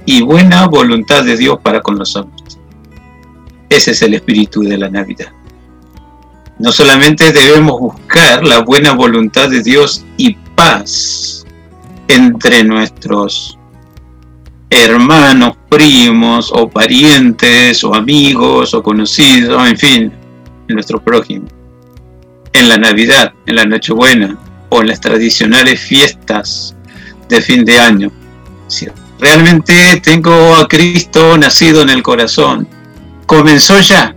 y 0.07 0.23
buena 0.23 0.65
voluntad 0.65 1.23
de 1.23 1.37
Dios 1.37 1.59
para 1.61 1.81
con 1.81 1.99
los 1.99 2.15
hombres. 2.15 2.57
Ese 3.69 3.91
es 3.91 4.01
el 4.01 4.15
espíritu 4.15 4.63
de 4.63 4.79
la 4.79 4.89
Navidad. 4.89 5.31
No 6.57 6.71
solamente 6.71 7.31
debemos 7.31 7.79
buscar 7.79 8.43
la 8.43 8.61
buena 8.61 8.93
voluntad 8.93 9.47
de 9.51 9.61
Dios 9.61 10.03
y 10.17 10.33
paz 10.55 11.45
entre 12.07 12.63
nuestros 12.63 13.59
hermanos, 14.71 15.55
primos 15.69 16.51
o 16.51 16.67
parientes 16.67 17.83
o 17.83 17.93
amigos 17.93 18.73
o 18.73 18.81
conocidos, 18.81 19.69
en 19.69 19.77
fin, 19.77 20.11
en 20.67 20.73
nuestro 20.73 20.99
prójimo. 20.99 21.60
En 22.53 22.69
la 22.69 22.77
Navidad, 22.77 23.33
en 23.45 23.55
la 23.55 23.65
Nochebuena 23.65 24.37
o 24.69 24.81
en 24.81 24.87
las 24.87 24.99
tradicionales 25.01 25.79
fiestas 25.79 26.75
de 27.29 27.41
fin 27.41 27.63
de 27.65 27.79
año. 27.79 28.11
Si 28.67 28.87
realmente 29.19 30.01
tengo 30.03 30.55
a 30.55 30.67
Cristo 30.67 31.37
nacido 31.37 31.81
en 31.81 31.89
el 31.89 32.03
corazón, 32.03 32.67
comenzó 33.25 33.79
ya 33.79 34.15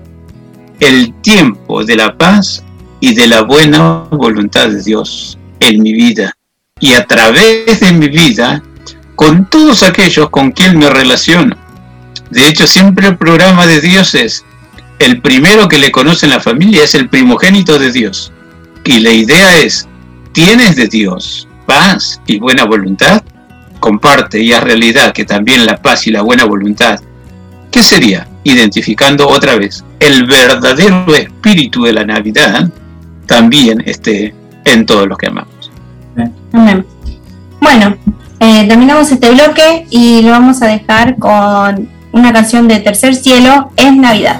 el 0.80 1.14
tiempo 1.22 1.84
de 1.84 1.96
la 1.96 2.16
paz 2.16 2.64
y 3.00 3.14
de 3.14 3.26
la 3.26 3.42
buena 3.42 4.04
voluntad 4.10 4.68
de 4.68 4.82
Dios 4.82 5.38
en 5.60 5.82
mi 5.82 5.92
vida. 5.92 6.32
Y 6.80 6.92
a 6.94 7.04
través 7.04 7.80
de 7.80 7.92
mi 7.92 8.08
vida 8.08 8.62
con 9.14 9.48
todos 9.48 9.82
aquellos 9.82 10.30
con 10.30 10.50
quien 10.50 10.78
me 10.78 10.90
relaciono. 10.90 11.56
De 12.30 12.48
hecho, 12.48 12.66
siempre 12.66 13.06
el 13.06 13.16
programa 13.16 13.66
de 13.66 13.80
Dios 13.80 14.14
es, 14.14 14.44
el 14.98 15.20
primero 15.20 15.68
que 15.68 15.78
le 15.78 15.90
conoce 15.90 16.26
en 16.26 16.32
la 16.32 16.40
familia 16.40 16.84
es 16.84 16.94
el 16.94 17.08
primogénito 17.08 17.78
de 17.78 17.92
Dios. 17.92 18.32
Y 18.84 19.00
la 19.00 19.10
idea 19.10 19.60
es, 19.60 19.88
¿tienes 20.32 20.76
de 20.76 20.88
Dios 20.88 21.48
paz 21.66 22.20
y 22.26 22.38
buena 22.38 22.64
voluntad? 22.64 23.22
Comparte 23.80 24.40
y 24.40 24.52
haz 24.52 24.62
realidad 24.62 25.12
que 25.12 25.24
también 25.24 25.66
la 25.66 25.80
paz 25.80 26.06
y 26.06 26.10
la 26.10 26.22
buena 26.22 26.44
voluntad. 26.44 27.00
¿Qué 27.70 27.82
sería? 27.82 28.28
Identificando 28.44 29.28
otra 29.28 29.56
vez 29.56 29.84
el 30.06 30.26
verdadero 30.26 31.14
espíritu 31.14 31.84
de 31.84 31.92
la 31.92 32.04
Navidad 32.04 32.68
también 33.26 33.82
esté 33.86 34.34
en 34.64 34.86
todos 34.86 35.08
los 35.08 35.18
que 35.18 35.28
amamos. 35.28 35.72
Bueno, 37.60 37.96
eh, 38.40 38.66
terminamos 38.68 39.10
este 39.10 39.30
bloque 39.30 39.86
y 39.90 40.22
lo 40.22 40.30
vamos 40.30 40.60
a 40.62 40.66
dejar 40.66 41.16
con 41.16 41.88
una 42.12 42.32
canción 42.32 42.68
de 42.68 42.80
Tercer 42.80 43.14
Cielo, 43.14 43.72
Es 43.76 43.96
Navidad. 43.96 44.38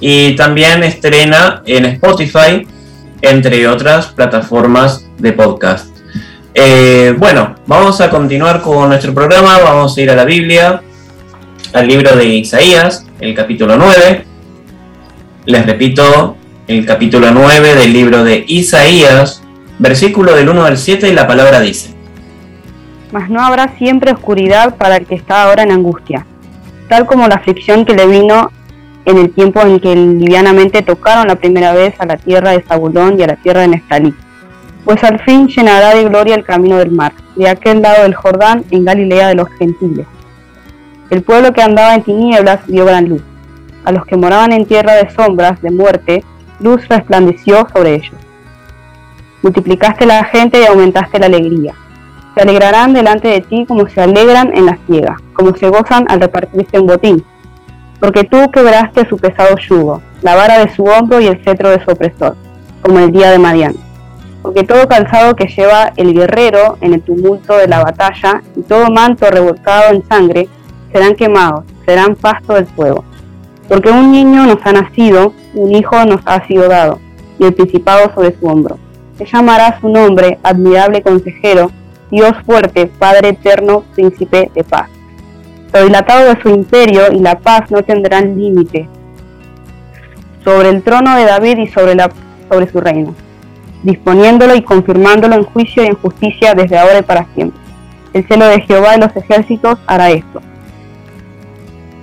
Y 0.06 0.36
también 0.36 0.84
estrena 0.84 1.64
en 1.66 1.86
Spotify 1.86 2.68
entre 3.22 3.66
otras 3.70 4.08
plataformas 4.08 5.08
de 5.18 5.32
podcast. 5.32 5.96
Eh, 6.54 7.16
bueno, 7.18 7.56
vamos 7.68 8.02
a 8.02 8.10
continuar 8.10 8.62
con 8.62 8.90
nuestro 8.90 9.14
programa, 9.14 9.60
vamos 9.60 9.98
a 9.98 10.02
ir 10.02 10.12
a 10.12 10.16
la 10.18 10.26
Biblia, 10.26 10.82
al 11.72 11.88
libro 11.88 12.18
de 12.18 12.26
Isaías, 12.26 13.06
el 13.22 13.34
capítulo 13.34 13.78
9. 13.78 14.26
Les 15.46 15.66
repito, 15.66 16.36
el 16.68 16.86
capítulo 16.86 17.32
9 17.32 17.76
del 17.76 17.94
libro 17.94 18.26
de 18.26 18.44
Isaías, 18.46 19.42
versículo 19.80 20.36
del 20.36 20.50
1 20.50 20.66
al 20.66 20.78
7 20.78 21.08
y 21.08 21.14
la 21.14 21.28
palabra 21.28 21.62
dice. 21.62 21.94
Mas 23.14 23.30
no 23.30 23.42
habrá 23.42 23.74
siempre 23.78 24.12
oscuridad 24.12 24.76
para 24.76 24.98
el 24.98 25.06
que 25.06 25.16
está 25.16 25.44
ahora 25.44 25.64
en 25.64 25.72
angustia, 25.72 26.26
tal 26.90 27.06
como 27.06 27.26
la 27.30 27.36
aflicción 27.36 27.86
que 27.86 27.94
le 27.94 28.06
vino 28.06 28.52
en 29.06 29.18
el 29.18 29.32
tiempo 29.32 29.62
en 29.62 29.80
que 29.80 29.96
livianamente 29.96 30.82
tocaron 30.82 31.28
la 31.28 31.36
primera 31.36 31.74
vez 31.74 32.00
a 32.00 32.06
la 32.06 32.18
tierra 32.18 32.52
de 32.52 32.62
Zabulón 32.62 33.20
y 33.20 33.24
a 33.24 33.28
la 33.28 33.36
tierra 33.36 33.62
de 33.62 33.68
Neftalí. 33.70 34.14
Pues 34.86 35.04
al 35.04 35.20
fin 35.20 35.48
llenará 35.48 35.96
de 35.96 36.04
gloria 36.06 36.36
el 36.36 36.44
camino 36.44 36.78
del 36.78 36.92
mar, 36.92 37.14
de 37.36 37.50
aquel 37.50 37.82
lado 37.82 38.04
del 38.04 38.16
Jordán, 38.16 38.64
en 38.72 38.86
Galilea 38.86 39.30
de 39.30 39.36
los 39.36 39.50
gentiles. 39.58 40.08
El 41.10 41.22
pueblo 41.22 41.54
que 41.54 41.62
andaba 41.62 41.96
en 41.96 42.04
tinieblas 42.04 42.66
vio 42.68 42.86
gran 42.86 43.08
luz. 43.08 43.22
A 43.86 43.92
los 43.92 44.06
que 44.06 44.18
moraban 44.18 44.54
en 44.54 44.66
tierra 44.66 44.94
de 44.94 45.10
sombras, 45.10 45.62
de 45.62 45.72
muerte, 45.72 46.24
luz 46.60 46.88
resplandeció 46.88 47.68
sobre 47.74 47.96
ellos. 47.96 48.16
Multiplicaste 49.42 50.06
la 50.06 50.24
gente 50.24 50.62
y 50.62 50.66
aumentaste 50.66 51.20
la 51.20 51.26
alegría. 51.26 51.74
Se 52.34 52.42
alegrarán 52.42 52.94
delante 52.94 53.28
de 53.28 53.42
ti 53.42 53.66
como 53.68 53.88
se 53.88 54.02
alegran 54.02 54.56
en 54.56 54.66
la 54.66 54.78
ciega, 54.88 55.18
como 55.34 55.56
se 55.56 55.68
gozan 55.68 56.06
al 56.08 56.22
repartirse 56.22 56.80
un 56.80 56.88
botín 56.88 57.24
porque 58.04 58.26
tú 58.26 58.52
quebraste 58.52 59.08
su 59.08 59.18
pesado 59.18 59.56
yugo, 59.56 60.02
la 60.24 60.36
vara 60.36 60.60
de 60.60 60.76
su 60.76 60.84
hombro 60.84 61.22
y 61.22 61.28
el 61.28 61.42
cetro 61.42 61.70
de 61.70 61.82
su 61.86 61.92
opresor, 61.92 62.36
como 62.82 63.00
el 63.00 63.14
día 63.14 63.32
de 63.32 63.40
Madián. 63.40 63.76
Porque 64.42 64.64
todo 64.64 64.90
calzado 64.90 65.38
que 65.38 65.48
lleva 65.48 65.94
el 65.96 66.14
guerrero 66.14 66.78
en 66.82 66.96
el 66.96 67.02
tumulto 67.02 67.56
de 67.56 67.70
la 67.70 67.82
batalla 67.82 68.44
y 68.58 68.62
todo 68.64 68.90
manto 68.90 69.26
revolcado 69.32 69.94
en 69.94 70.06
sangre 70.06 70.50
serán 70.92 71.16
quemados, 71.16 71.64
serán 71.86 72.18
pasto 72.18 72.56
del 72.56 72.66
fuego. 72.66 73.06
Porque 73.70 73.90
un 73.90 74.12
niño 74.12 74.48
nos 74.48 74.58
ha 74.66 74.74
nacido, 74.74 75.32
un 75.54 75.74
hijo 75.74 76.04
nos 76.04 76.20
ha 76.26 76.46
sido 76.46 76.68
dado, 76.68 77.00
y 77.40 77.46
el 77.46 77.54
principado 77.54 78.14
sobre 78.14 78.38
su 78.38 78.46
hombro. 78.48 78.80
Se 79.18 79.26
llamará 79.26 79.80
su 79.80 79.88
nombre, 79.88 80.40
admirable 80.44 81.02
consejero, 81.02 81.72
Dios 82.12 82.34
fuerte, 82.46 82.88
Padre 83.00 83.30
eterno, 83.30 83.86
príncipe 83.96 84.52
de 84.54 84.66
paz. 84.66 84.90
Lo 85.74 85.84
dilatado 85.84 86.34
de 86.34 86.42
su 86.42 86.50
imperio 86.50 87.12
y 87.12 87.20
la 87.20 87.40
paz 87.40 87.72
no 87.72 87.82
tendrán 87.82 88.38
límite 88.38 88.88
sobre 90.44 90.70
el 90.70 90.84
trono 90.84 91.16
de 91.16 91.26
David 91.26 91.58
y 91.58 91.68
sobre, 91.68 91.96
la, 91.96 92.12
sobre 92.50 92.72
su 92.72 92.80
reino, 92.80 93.16
disponiéndolo 93.82 94.56
y 94.56 94.62
confirmándolo 94.62 95.36
en 95.36 95.44
juicio 95.44 95.84
y 95.84 95.88
en 95.88 95.96
justicia 95.96 96.54
desde 96.54 96.78
ahora 96.78 97.00
y 97.00 97.04
para 97.04 97.26
siempre. 97.34 97.60
El 98.14 98.28
celo 98.28 98.46
de 98.46 98.62
Jehová 98.62 98.92
de 98.92 98.98
los 99.00 99.16
ejércitos 99.16 99.80
hará 99.88 100.12
esto. 100.12 100.42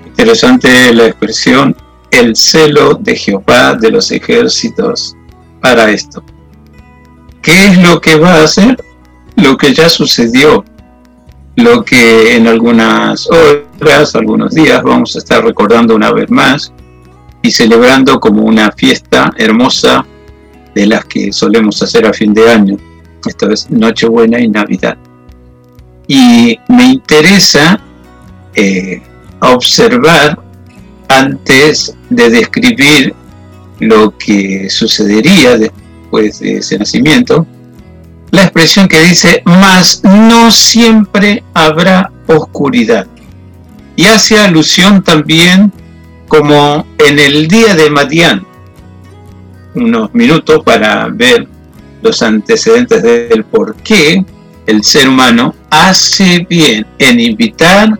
Interesante 0.07 0.93
la 0.93 1.07
expresión, 1.07 1.77
el 2.11 2.35
celo 2.35 2.95
de 2.95 3.15
Jehová 3.15 3.75
de 3.75 3.91
los 3.91 4.11
ejércitos 4.11 5.17
hará 5.63 5.91
esto. 5.91 6.25
¿Qué 7.43 7.67
es 7.67 7.83
lo 7.83 8.01
que 8.01 8.17
va 8.17 8.35
a 8.35 8.45
hacer? 8.45 8.77
Lo 9.37 9.57
que 9.57 9.73
ya 9.73 9.89
sucedió 9.89 10.65
lo 11.57 11.85
que 11.85 12.37
en 12.37 12.47
algunas 12.47 13.29
horas, 13.31 14.15
algunos 14.15 14.55
días 14.55 14.83
vamos 14.83 15.15
a 15.17 15.19
estar 15.19 15.45
recordando 15.45 15.95
una 15.95 16.13
vez 16.13 16.31
más 16.31 16.73
y 17.43 17.51
celebrando 17.51 18.21
como 18.21 18.43
una 18.43 18.71
fiesta 18.73 19.33
hermosa 19.37 20.05
de 20.75 20.87
las 20.87 21.05
que 21.05 21.33
solemos 21.33 21.83
hacer 21.83 22.07
a 22.07 22.13
fin 22.13 22.33
de 22.33 22.51
año. 22.51 22.77
Esto 23.27 23.51
es 23.51 23.71
Nochebuena 23.71 24.41
y 24.41 24.49
Navidad. 24.49 24.97
Y 26.07 26.59
me 26.69 26.85
interesa 26.85 27.81
eh, 28.55 29.03
observar 29.41 30.39
antes 31.09 31.95
de 32.09 32.31
describir 32.31 33.15
lo 33.81 34.17
que 34.17 34.69
sucedería 34.71 35.57
después 35.57 36.41
de 36.41 36.59
ese 36.59 36.79
nacimiento, 36.79 37.47
la 38.31 38.43
expresión 38.43 38.89
que 38.89 39.01
dice, 39.01 39.43
mas 39.45 40.03
no 40.05 40.51
siempre 40.51 41.43
habrá 41.55 42.11
oscuridad. 42.27 43.07
Y 43.97 44.07
hace 44.07 44.39
alusión 44.39 45.03
también 45.03 45.73
como 46.29 46.87
en 46.99 47.19
el 47.19 47.49
día 47.49 47.75
de 47.75 47.91
Madián, 47.91 48.47
unos 49.75 50.15
minutos 50.15 50.63
para 50.65 51.09
ver 51.09 51.47
los 52.03 52.23
antecedentes 52.23 53.03
del 53.03 53.45
por 53.45 53.75
qué 53.77 54.25
el 54.67 54.85
ser 54.85 55.09
humano 55.09 55.55
hace 55.71 56.47
bien 56.49 56.87
en 56.99 57.21
invitar 57.21 57.99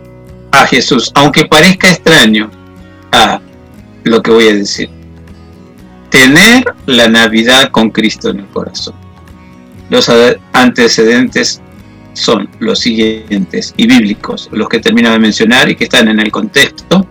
a 0.51 0.65
Jesús, 0.65 1.11
aunque 1.13 1.45
parezca 1.45 1.89
extraño 1.89 2.49
a 3.11 3.41
lo 4.03 4.21
que 4.21 4.31
voy 4.31 4.47
a 4.47 4.55
decir. 4.55 4.89
Tener 6.09 6.63
la 6.85 7.07
Navidad 7.07 7.69
con 7.71 7.89
Cristo 7.89 8.29
en 8.29 8.39
el 8.39 8.47
corazón. 8.47 9.00
Los 9.91 10.09
antecedentes 10.53 11.61
son 12.13 12.49
los 12.59 12.79
siguientes 12.79 13.73
y 13.75 13.87
bíblicos, 13.87 14.47
los 14.53 14.69
que 14.69 14.79
termino 14.79 15.11
de 15.11 15.19
mencionar 15.19 15.69
y 15.69 15.75
que 15.75 15.83
están 15.83 16.07
en 16.07 16.21
el 16.21 16.31
contexto 16.31 17.05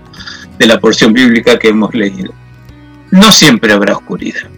de 0.59 0.67
la 0.67 0.81
porción 0.81 1.13
bíblica 1.13 1.59
que 1.59 1.69
hemos 1.69 1.95
leído. 1.95 2.33
No 3.11 3.31
siempre 3.33 3.75
habrá 3.75 3.93
oscuridad. 3.93 4.49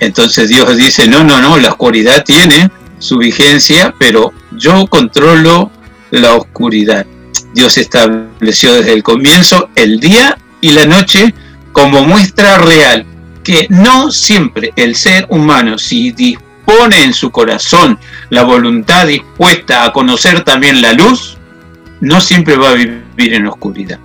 Entonces 0.00 0.48
Dios 0.48 0.76
dice, 0.76 1.06
no, 1.06 1.22
no, 1.22 1.40
no, 1.40 1.56
la 1.56 1.68
oscuridad 1.68 2.24
tiene 2.24 2.68
su 2.98 3.18
vigencia, 3.18 3.94
pero 3.96 4.32
yo 4.56 4.84
controlo 4.88 5.70
la 6.10 6.34
oscuridad. 6.34 7.06
Dios 7.54 7.78
estableció 7.78 8.74
desde 8.74 8.92
el 8.92 9.04
comienzo 9.04 9.70
el 9.76 10.00
día 10.00 10.36
y 10.60 10.72
la 10.72 10.84
noche 10.84 11.32
como 11.70 12.02
muestra 12.02 12.58
real 12.58 13.06
que 13.44 13.68
no 13.70 14.10
siempre 14.10 14.72
el 14.74 14.96
ser 14.96 15.26
humano, 15.30 15.78
si 15.78 16.10
pone 16.68 17.02
en 17.02 17.14
su 17.14 17.30
corazón 17.30 17.98
la 18.28 18.42
voluntad 18.42 19.06
dispuesta 19.06 19.84
a 19.84 19.92
conocer 19.94 20.44
también 20.44 20.82
la 20.82 20.92
luz, 20.92 21.38
no 22.02 22.20
siempre 22.20 22.58
va 22.58 22.70
a 22.70 22.74
vivir 22.74 23.32
en 23.32 23.46
oscuridad. 23.46 23.98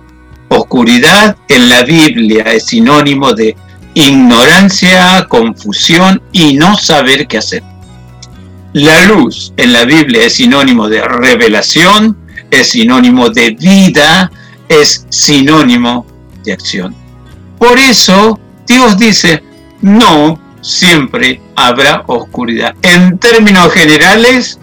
Oscuridad 0.48 1.36
en 1.48 1.68
la 1.68 1.82
Biblia 1.82 2.44
es 2.44 2.68
sinónimo 2.68 3.34
de 3.34 3.54
ignorancia, 3.92 5.26
confusión 5.28 6.22
y 6.32 6.54
no 6.54 6.74
saber 6.78 7.26
qué 7.26 7.36
hacer. 7.36 7.62
La 8.72 9.04
luz 9.04 9.52
en 9.58 9.74
la 9.74 9.84
Biblia 9.84 10.24
es 10.24 10.36
sinónimo 10.36 10.88
de 10.88 11.02
revelación, 11.02 12.16
es 12.50 12.70
sinónimo 12.70 13.28
de 13.28 13.50
vida, 13.50 14.32
es 14.70 15.04
sinónimo 15.10 16.06
de 16.42 16.54
acción. 16.54 16.94
Por 17.58 17.78
eso 17.78 18.40
Dios 18.66 18.96
dice, 18.96 19.44
no 19.82 20.40
siempre 20.64 21.40
habrá 21.54 22.02
oscuridad. 22.06 22.74
En 22.82 23.18
términos 23.18 23.72
generales, 23.72 24.58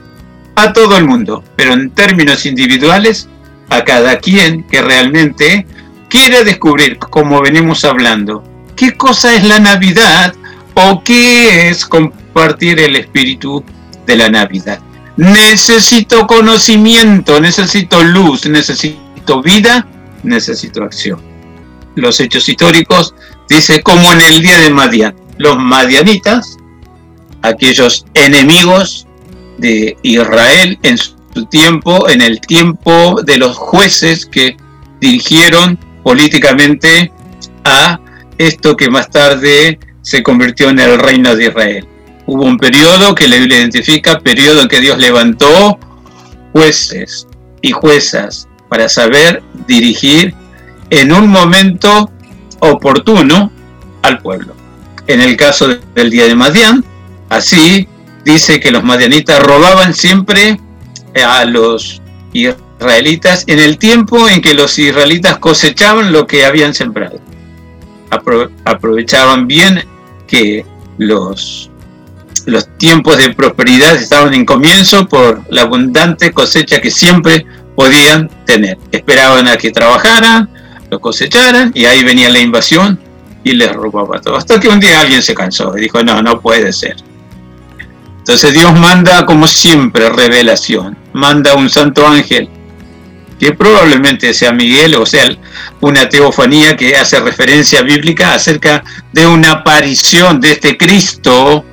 a 0.55 0.73
todo 0.73 0.97
el 0.97 1.05
mundo, 1.05 1.43
pero 1.55 1.73
en 1.73 1.91
términos 1.91 2.45
individuales, 2.45 3.29
a 3.69 3.83
cada 3.83 4.19
quien 4.19 4.63
que 4.63 4.81
realmente 4.81 5.65
quiere 6.09 6.43
descubrir, 6.43 6.97
como 6.97 7.41
venimos 7.41 7.85
hablando, 7.85 8.43
qué 8.75 8.97
cosa 8.97 9.33
es 9.33 9.45
la 9.45 9.59
Navidad 9.59 10.35
o 10.73 11.03
qué 11.03 11.69
es 11.69 11.85
compartir 11.85 12.79
el 12.79 12.95
espíritu 12.95 13.63
de 14.05 14.15
la 14.17 14.29
Navidad. 14.29 14.79
Necesito 15.15 16.25
conocimiento, 16.27 17.39
necesito 17.39 18.03
luz, 18.03 18.45
necesito 18.47 19.11
necesito 19.21 19.41
vida, 19.41 19.87
necesito 20.23 20.83
acción. 20.83 21.19
Los 21.95 22.19
hechos 22.19 22.47
históricos 22.47 23.13
dice 23.49 23.81
como 23.83 24.11
en 24.11 24.21
el 24.21 24.41
día 24.41 24.57
de 24.59 24.69
Madian, 24.69 25.15
los 25.41 25.57
madianitas, 25.57 26.57
aquellos 27.41 28.05
enemigos 28.13 29.07
de 29.57 29.97
Israel 30.03 30.77
en 30.83 30.97
su 30.97 31.45
tiempo, 31.49 32.07
en 32.09 32.21
el 32.21 32.39
tiempo 32.41 33.21
de 33.23 33.37
los 33.37 33.57
jueces 33.57 34.25
que 34.25 34.55
dirigieron 34.99 35.77
políticamente 36.03 37.11
a 37.63 37.99
esto 38.37 38.75
que 38.75 38.89
más 38.89 39.09
tarde 39.09 39.79
se 40.01 40.23
convirtió 40.23 40.69
en 40.69 40.79
el 40.79 40.99
reino 40.99 41.35
de 41.35 41.45
Israel. 41.45 41.87
Hubo 42.25 42.43
un 42.43 42.57
periodo 42.57 43.15
que 43.15 43.27
la 43.27 43.37
Biblia 43.37 43.59
identifica, 43.59 44.19
periodo 44.19 44.61
en 44.61 44.67
que 44.67 44.79
Dios 44.79 44.97
levantó 44.99 45.79
jueces 46.53 47.27
y 47.61 47.71
juezas 47.71 48.47
para 48.69 48.89
saber 48.89 49.43
dirigir 49.67 50.33
en 50.89 51.11
un 51.11 51.27
momento 51.27 52.11
oportuno 52.59 53.51
al 54.03 54.19
pueblo. 54.19 54.60
En 55.11 55.19
el 55.19 55.35
caso 55.35 55.67
del 55.93 56.09
día 56.09 56.25
de 56.25 56.35
Madián, 56.35 56.85
así 57.27 57.85
dice 58.23 58.61
que 58.61 58.71
los 58.71 58.81
madianitas 58.81 59.43
robaban 59.43 59.93
siempre 59.93 60.57
a 61.21 61.43
los 61.43 62.01
israelitas 62.31 63.43
en 63.47 63.59
el 63.59 63.77
tiempo 63.77 64.29
en 64.29 64.41
que 64.41 64.53
los 64.53 64.79
israelitas 64.79 65.37
cosechaban 65.39 66.13
lo 66.13 66.25
que 66.25 66.45
habían 66.45 66.73
sembrado. 66.73 67.19
aprovechaban 68.63 69.47
bien 69.47 69.83
que 70.27 70.65
los, 70.97 71.69
los 72.45 72.69
tiempos 72.77 73.17
de 73.17 73.33
prosperidad 73.33 73.97
estaban 73.97 74.33
en 74.33 74.45
comienzo 74.45 75.09
por 75.09 75.41
la 75.49 75.63
abundante 75.63 76.31
cosecha 76.31 76.79
que 76.79 76.89
siempre 76.89 77.45
podían 77.75 78.29
tener. 78.45 78.77
Esperaban 78.93 79.49
a 79.49 79.57
que 79.57 79.71
trabajaran, 79.71 80.49
lo 80.89 81.01
cosecharan 81.01 81.73
y 81.75 81.83
ahí 81.83 82.01
venía 82.01 82.29
la 82.29 82.39
invasión 82.39 83.10
y 83.43 83.53
les 83.53 83.73
robaba 83.73 84.19
todo. 84.21 84.35
Hasta 84.35 84.59
que 84.59 84.67
un 84.67 84.79
día 84.79 84.99
alguien 84.99 85.21
se 85.21 85.33
cansó 85.33 85.75
y 85.77 85.81
dijo, 85.81 86.03
no, 86.03 86.21
no 86.21 86.39
puede 86.39 86.71
ser. 86.73 86.95
Entonces 88.19 88.53
Dios 88.53 88.77
manda, 88.79 89.25
como 89.25 89.47
siempre, 89.47 90.09
revelación. 90.09 90.97
Manda 91.13 91.55
un 91.55 91.69
santo 91.69 92.07
ángel, 92.07 92.49
que 93.39 93.53
probablemente 93.53 94.35
sea 94.35 94.51
Miguel 94.51 94.93
o 94.95 95.05
sea 95.05 95.35
una 95.79 96.07
teofanía 96.07 96.77
que 96.77 96.95
hace 96.95 97.19
referencia 97.19 97.81
bíblica 97.81 98.35
acerca 98.35 98.83
de 99.11 99.25
una 99.25 99.51
aparición 99.51 100.39
de 100.39 100.51
este 100.51 100.77
Cristo 100.77 101.65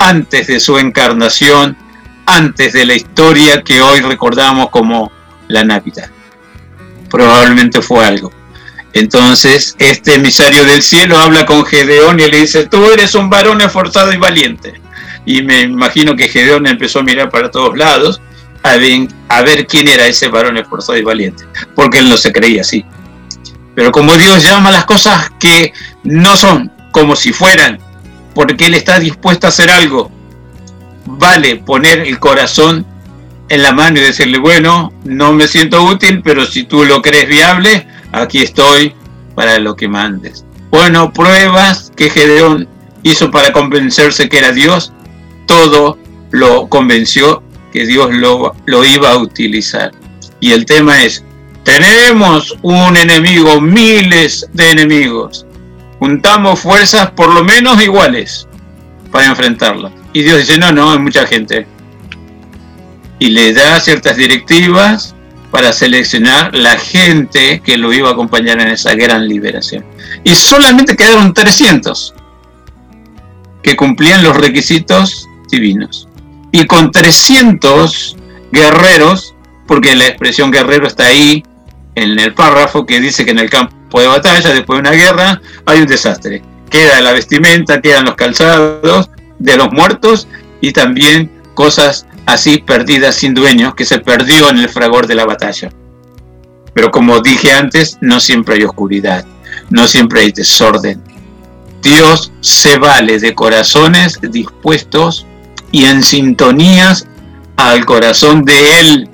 antes 0.00 0.48
de 0.48 0.58
su 0.58 0.76
encarnación, 0.76 1.76
antes 2.26 2.72
de 2.72 2.84
la 2.84 2.94
historia 2.94 3.62
que 3.62 3.80
hoy 3.80 4.00
recordamos 4.00 4.70
como 4.70 5.12
la 5.46 5.62
Navidad. 5.62 6.10
Probablemente 7.08 7.80
fue 7.80 8.04
algo. 8.04 8.32
Entonces, 8.94 9.76
este 9.78 10.14
emisario 10.14 10.64
del 10.64 10.82
cielo 10.82 11.18
habla 11.18 11.44
con 11.44 11.66
Gedeón 11.66 12.18
y 12.20 12.30
le 12.30 12.40
dice, 12.40 12.66
tú 12.66 12.90
eres 12.90 13.14
un 13.14 13.28
varón 13.28 13.60
esforzado 13.60 14.12
y 14.12 14.16
valiente 14.16 14.84
y 15.26 15.42
me 15.42 15.62
imagino 15.62 16.16
que 16.16 16.28
Gedeón 16.28 16.66
empezó 16.66 17.00
a 17.00 17.02
mirar 17.02 17.30
para 17.30 17.50
todos 17.50 17.76
lados 17.76 18.20
a 18.62 19.42
ver, 19.42 19.66
quién 19.66 19.88
era 19.88 20.06
ese 20.06 20.28
varón 20.28 20.56
esforzado 20.56 20.96
y 20.96 21.02
valiente, 21.02 21.44
porque 21.74 21.98
él 21.98 22.08
no 22.08 22.16
se 22.16 22.32
creía 22.32 22.62
así. 22.62 22.82
Pero 23.74 23.92
como 23.92 24.16
Dios 24.16 24.42
llama 24.42 24.70
las 24.70 24.86
cosas 24.86 25.30
que 25.38 25.74
no 26.02 26.34
son 26.36 26.72
como 26.90 27.14
si 27.14 27.32
fueran, 27.32 27.78
porque 28.34 28.66
Él 28.66 28.74
está 28.74 28.98
dispuesto 28.98 29.46
a 29.46 29.50
hacer 29.50 29.70
algo, 29.70 30.10
vale 31.04 31.56
poner 31.56 32.00
el 32.00 32.18
corazón 32.18 32.86
en 33.50 33.62
la 33.62 33.72
mano 33.72 33.98
y 33.98 34.02
decirle, 34.02 34.38
bueno, 34.38 34.94
no 35.04 35.34
me 35.34 35.46
siento 35.46 35.82
útil, 35.82 36.22
pero 36.24 36.46
si 36.46 36.64
tú 36.64 36.84
lo 36.84 37.02
crees 37.02 37.28
viable, 37.28 37.86
aquí 38.22 38.42
estoy 38.42 38.94
para 39.34 39.58
lo 39.58 39.76
que 39.76 39.88
mandes. 39.88 40.44
Bueno, 40.70 41.12
pruebas 41.12 41.92
que 41.96 42.10
Gedeón 42.10 42.68
hizo 43.02 43.30
para 43.30 43.52
convencerse 43.52 44.28
que 44.28 44.38
era 44.38 44.52
Dios, 44.52 44.92
todo 45.46 45.98
lo 46.30 46.68
convenció 46.68 47.42
que 47.72 47.86
Dios 47.86 48.12
lo, 48.12 48.54
lo 48.66 48.84
iba 48.84 49.10
a 49.10 49.18
utilizar. 49.18 49.92
Y 50.40 50.52
el 50.52 50.64
tema 50.64 51.02
es, 51.02 51.24
tenemos 51.64 52.56
un 52.62 52.96
enemigo, 52.96 53.60
miles 53.60 54.48
de 54.52 54.70
enemigos. 54.70 55.46
Juntamos 55.98 56.60
fuerzas 56.60 57.10
por 57.12 57.32
lo 57.32 57.42
menos 57.42 57.82
iguales 57.82 58.46
para 59.10 59.26
enfrentarlo. 59.26 59.90
Y 60.12 60.22
Dios 60.22 60.38
dice, 60.38 60.58
no, 60.58 60.72
no, 60.72 60.92
hay 60.92 60.98
mucha 60.98 61.26
gente. 61.26 61.66
Y 63.18 63.30
le 63.30 63.52
da 63.52 63.80
ciertas 63.80 64.16
directivas 64.16 65.13
para 65.54 65.72
seleccionar 65.72 66.52
la 66.52 66.76
gente 66.76 67.62
que 67.64 67.78
lo 67.78 67.92
iba 67.92 68.08
a 68.08 68.12
acompañar 68.14 68.60
en 68.60 68.66
esa 68.66 68.96
gran 68.96 69.28
liberación. 69.28 69.84
Y 70.24 70.34
solamente 70.34 70.96
quedaron 70.96 71.32
300 71.32 72.12
que 73.62 73.76
cumplían 73.76 74.24
los 74.24 74.36
requisitos 74.36 75.28
divinos. 75.48 76.08
Y 76.50 76.66
con 76.66 76.90
300 76.90 78.16
guerreros, 78.50 79.36
porque 79.68 79.94
la 79.94 80.08
expresión 80.08 80.50
guerrero 80.50 80.88
está 80.88 81.06
ahí 81.06 81.44
en 81.94 82.18
el 82.18 82.34
párrafo 82.34 82.84
que 82.84 82.98
dice 82.98 83.24
que 83.24 83.30
en 83.30 83.38
el 83.38 83.48
campo 83.48 84.00
de 84.00 84.08
batalla, 84.08 84.52
después 84.52 84.82
de 84.82 84.88
una 84.88 84.90
guerra, 84.90 85.40
hay 85.66 85.82
un 85.82 85.86
desastre. 85.86 86.42
Queda 86.68 87.00
la 87.00 87.12
vestimenta, 87.12 87.80
quedan 87.80 88.06
los 88.06 88.16
calzados 88.16 89.08
de 89.38 89.56
los 89.56 89.70
muertos 89.70 90.26
y 90.60 90.72
también 90.72 91.30
cosas 91.54 92.08
así 92.26 92.58
perdidas 92.58 93.16
sin 93.16 93.34
dueños 93.34 93.74
que 93.74 93.84
se 93.84 93.98
perdió 93.98 94.50
en 94.50 94.58
el 94.58 94.68
fragor 94.68 95.06
de 95.06 95.14
la 95.14 95.24
batalla. 95.24 95.70
Pero 96.74 96.90
como 96.90 97.20
dije 97.20 97.52
antes, 97.52 97.98
no 98.00 98.20
siempre 98.20 98.56
hay 98.56 98.64
oscuridad, 98.64 99.24
no 99.70 99.86
siempre 99.86 100.22
hay 100.22 100.32
desorden. 100.32 101.02
Dios 101.82 102.32
se 102.40 102.78
vale 102.78 103.18
de 103.18 103.34
corazones 103.34 104.18
dispuestos 104.20 105.26
y 105.70 105.84
en 105.84 106.02
sintonías 106.02 107.06
al 107.56 107.84
corazón 107.84 108.44
de 108.44 108.80
Él 108.80 109.08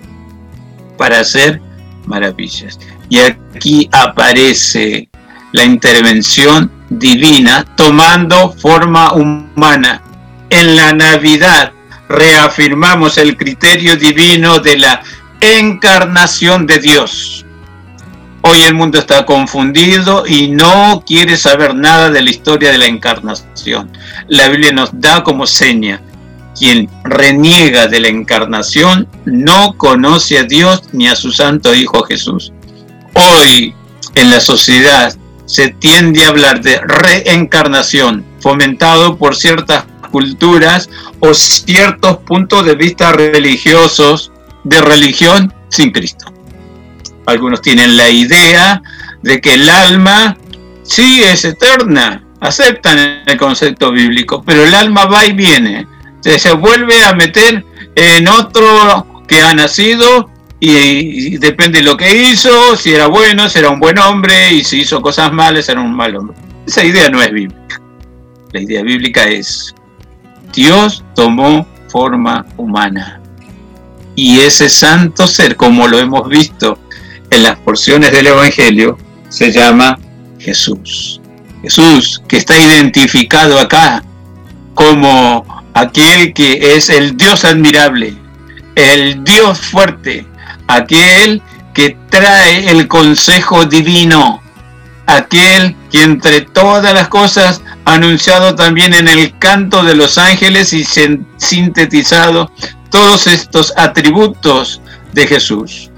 para 0.96 1.20
hacer 1.20 1.60
maravillas. 2.06 2.78
Y 3.08 3.18
aquí 3.18 3.88
aparece 3.92 5.08
la 5.52 5.64
intervención 5.64 6.70
divina 6.90 7.64
tomando 7.76 8.52
forma 8.52 9.12
humana. 9.12 10.02
En 10.48 10.76
la 10.76 10.92
Navidad 10.92 11.72
reafirmamos 12.10 13.18
el 13.18 13.36
criterio 13.36 13.96
divino 13.96 14.58
de 14.58 14.78
la 14.78 15.02
encarnación 15.40 16.66
de 16.66 16.80
Dios. 16.80 17.46
Hoy 18.42 18.62
el 18.62 18.74
mundo 18.74 18.98
está 18.98 19.24
confundido 19.24 20.26
y 20.26 20.48
no 20.48 21.04
quiere 21.06 21.36
saber 21.36 21.74
nada 21.74 22.10
de 22.10 22.20
la 22.22 22.30
historia 22.30 22.72
de 22.72 22.78
la 22.78 22.86
encarnación. 22.86 23.92
La 24.26 24.48
Biblia 24.48 24.72
nos 24.72 24.90
da 24.92 25.22
como 25.22 25.46
seña 25.46 26.02
quien 26.58 26.90
reniega 27.04 27.86
de 27.86 28.00
la 28.00 28.08
encarnación 28.08 29.06
no 29.24 29.76
conoce 29.76 30.38
a 30.38 30.42
Dios 30.42 30.82
ni 30.92 31.06
a 31.06 31.14
su 31.14 31.30
Santo 31.30 31.72
Hijo 31.74 32.02
Jesús. 32.02 32.52
Hoy 33.14 33.72
en 34.16 34.30
la 34.30 34.40
sociedad 34.40 35.14
se 35.46 35.68
tiende 35.68 36.24
a 36.24 36.28
hablar 36.28 36.60
de 36.60 36.80
reencarnación, 36.80 38.24
fomentado 38.40 39.16
por 39.16 39.36
ciertas 39.36 39.84
culturas 40.10 40.88
o 41.20 41.34
ciertos 41.34 42.18
puntos 42.18 42.64
de 42.64 42.74
vista 42.74 43.12
religiosos 43.12 44.32
de 44.64 44.80
religión 44.80 45.52
sin 45.68 45.90
Cristo. 45.90 46.32
Algunos 47.26 47.62
tienen 47.62 47.96
la 47.96 48.10
idea 48.10 48.82
de 49.22 49.40
que 49.40 49.54
el 49.54 49.68
alma 49.68 50.36
sí 50.82 51.22
es 51.22 51.44
eterna, 51.44 52.24
aceptan 52.40 53.22
el 53.26 53.36
concepto 53.36 53.92
bíblico, 53.92 54.42
pero 54.44 54.64
el 54.64 54.74
alma 54.74 55.06
va 55.06 55.26
y 55.26 55.32
viene 55.32 55.86
se 56.22 56.52
vuelve 56.52 57.02
a 57.04 57.14
meter 57.14 57.64
en 57.94 58.28
otro 58.28 59.24
que 59.26 59.40
ha 59.40 59.54
nacido 59.54 60.30
y, 60.58 61.38
depende 61.38 61.78
de 61.78 61.84
lo 61.84 61.96
que 61.96 62.14
hizo, 62.14 62.76
si 62.76 62.92
era 62.92 63.06
bueno, 63.06 63.48
será 63.48 63.70
un 63.70 63.80
buen 63.80 63.98
hombre 63.98 64.52
y 64.52 64.62
si 64.62 64.80
hizo 64.80 65.00
cosas 65.00 65.32
malas, 65.32 65.64
será 65.64 65.80
un 65.80 65.94
mal 65.94 66.14
hombre. 66.16 66.36
Esa 66.66 66.84
idea 66.84 67.08
no 67.08 67.22
es 67.22 67.32
bíblica. 67.32 67.80
La 68.52 68.60
idea 68.60 68.82
bíblica 68.82 69.24
es 69.24 69.74
Dios 70.52 71.04
tomó 71.14 71.66
forma 71.88 72.44
humana 72.56 73.20
y 74.14 74.40
ese 74.40 74.68
santo 74.68 75.26
ser, 75.26 75.56
como 75.56 75.88
lo 75.88 75.98
hemos 75.98 76.28
visto 76.28 76.78
en 77.30 77.42
las 77.42 77.56
porciones 77.56 78.12
del 78.12 78.28
Evangelio, 78.28 78.98
se 79.28 79.52
llama 79.52 79.98
Jesús. 80.38 81.20
Jesús, 81.62 82.22
que 82.26 82.36
está 82.38 82.58
identificado 82.58 83.58
acá 83.58 84.02
como 84.74 85.64
aquel 85.74 86.32
que 86.32 86.76
es 86.76 86.90
el 86.90 87.16
Dios 87.16 87.44
admirable, 87.44 88.14
el 88.74 89.22
Dios 89.24 89.58
fuerte, 89.58 90.26
aquel 90.66 91.42
que 91.74 91.96
trae 92.08 92.70
el 92.70 92.88
consejo 92.88 93.66
divino, 93.66 94.42
aquel 95.06 95.76
que 95.90 96.02
entre 96.02 96.42
todas 96.42 96.92
las 96.94 97.08
cosas 97.08 97.62
anunciado 97.84 98.54
también 98.54 98.94
en 98.94 99.08
el 99.08 99.36
canto 99.38 99.82
de 99.82 99.94
los 99.94 100.18
ángeles 100.18 100.72
y 100.72 100.84
sintetizado 101.36 102.50
todos 102.90 103.26
estos 103.26 103.72
atributos 103.76 104.80
de 105.12 105.26
Jesús. 105.26 105.90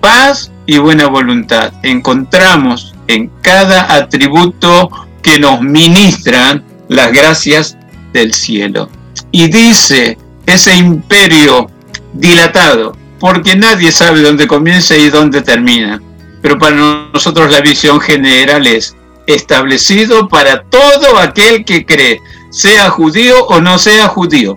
Paz 0.00 0.50
y 0.66 0.78
buena 0.78 1.06
voluntad. 1.06 1.72
Encontramos 1.82 2.94
en 3.08 3.30
cada 3.42 3.94
atributo 3.94 4.90
que 5.22 5.38
nos 5.38 5.60
ministran 5.60 6.64
las 6.88 7.12
gracias 7.12 7.76
del 8.12 8.32
cielo. 8.34 8.88
Y 9.30 9.48
dice 9.48 10.18
ese 10.46 10.76
imperio 10.76 11.70
dilatado, 12.12 12.96
porque 13.18 13.56
nadie 13.56 13.90
sabe 13.90 14.20
dónde 14.20 14.46
comienza 14.46 14.96
y 14.96 15.08
dónde 15.08 15.42
termina. 15.42 16.00
Pero 16.42 16.58
para 16.58 16.76
nosotros 17.12 17.50
la 17.50 17.60
visión 17.60 18.00
general 18.00 18.66
es 18.66 18.94
establecido 19.26 20.28
para 20.28 20.62
todo 20.64 21.18
aquel 21.18 21.64
que 21.64 21.84
cree, 21.84 22.20
sea 22.50 22.90
judío 22.90 23.46
o 23.46 23.60
no 23.60 23.78
sea 23.78 24.08
judío. 24.08 24.56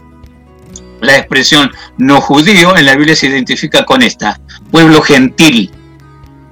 La 1.01 1.17
expresión 1.17 1.71
no 1.97 2.21
judío 2.21 2.75
en 2.75 2.85
la 2.85 2.95
Biblia 2.95 3.15
se 3.15 3.27
identifica 3.27 3.85
con 3.85 4.01
esta, 4.01 4.39
pueblo 4.71 5.01
gentil. 5.01 5.71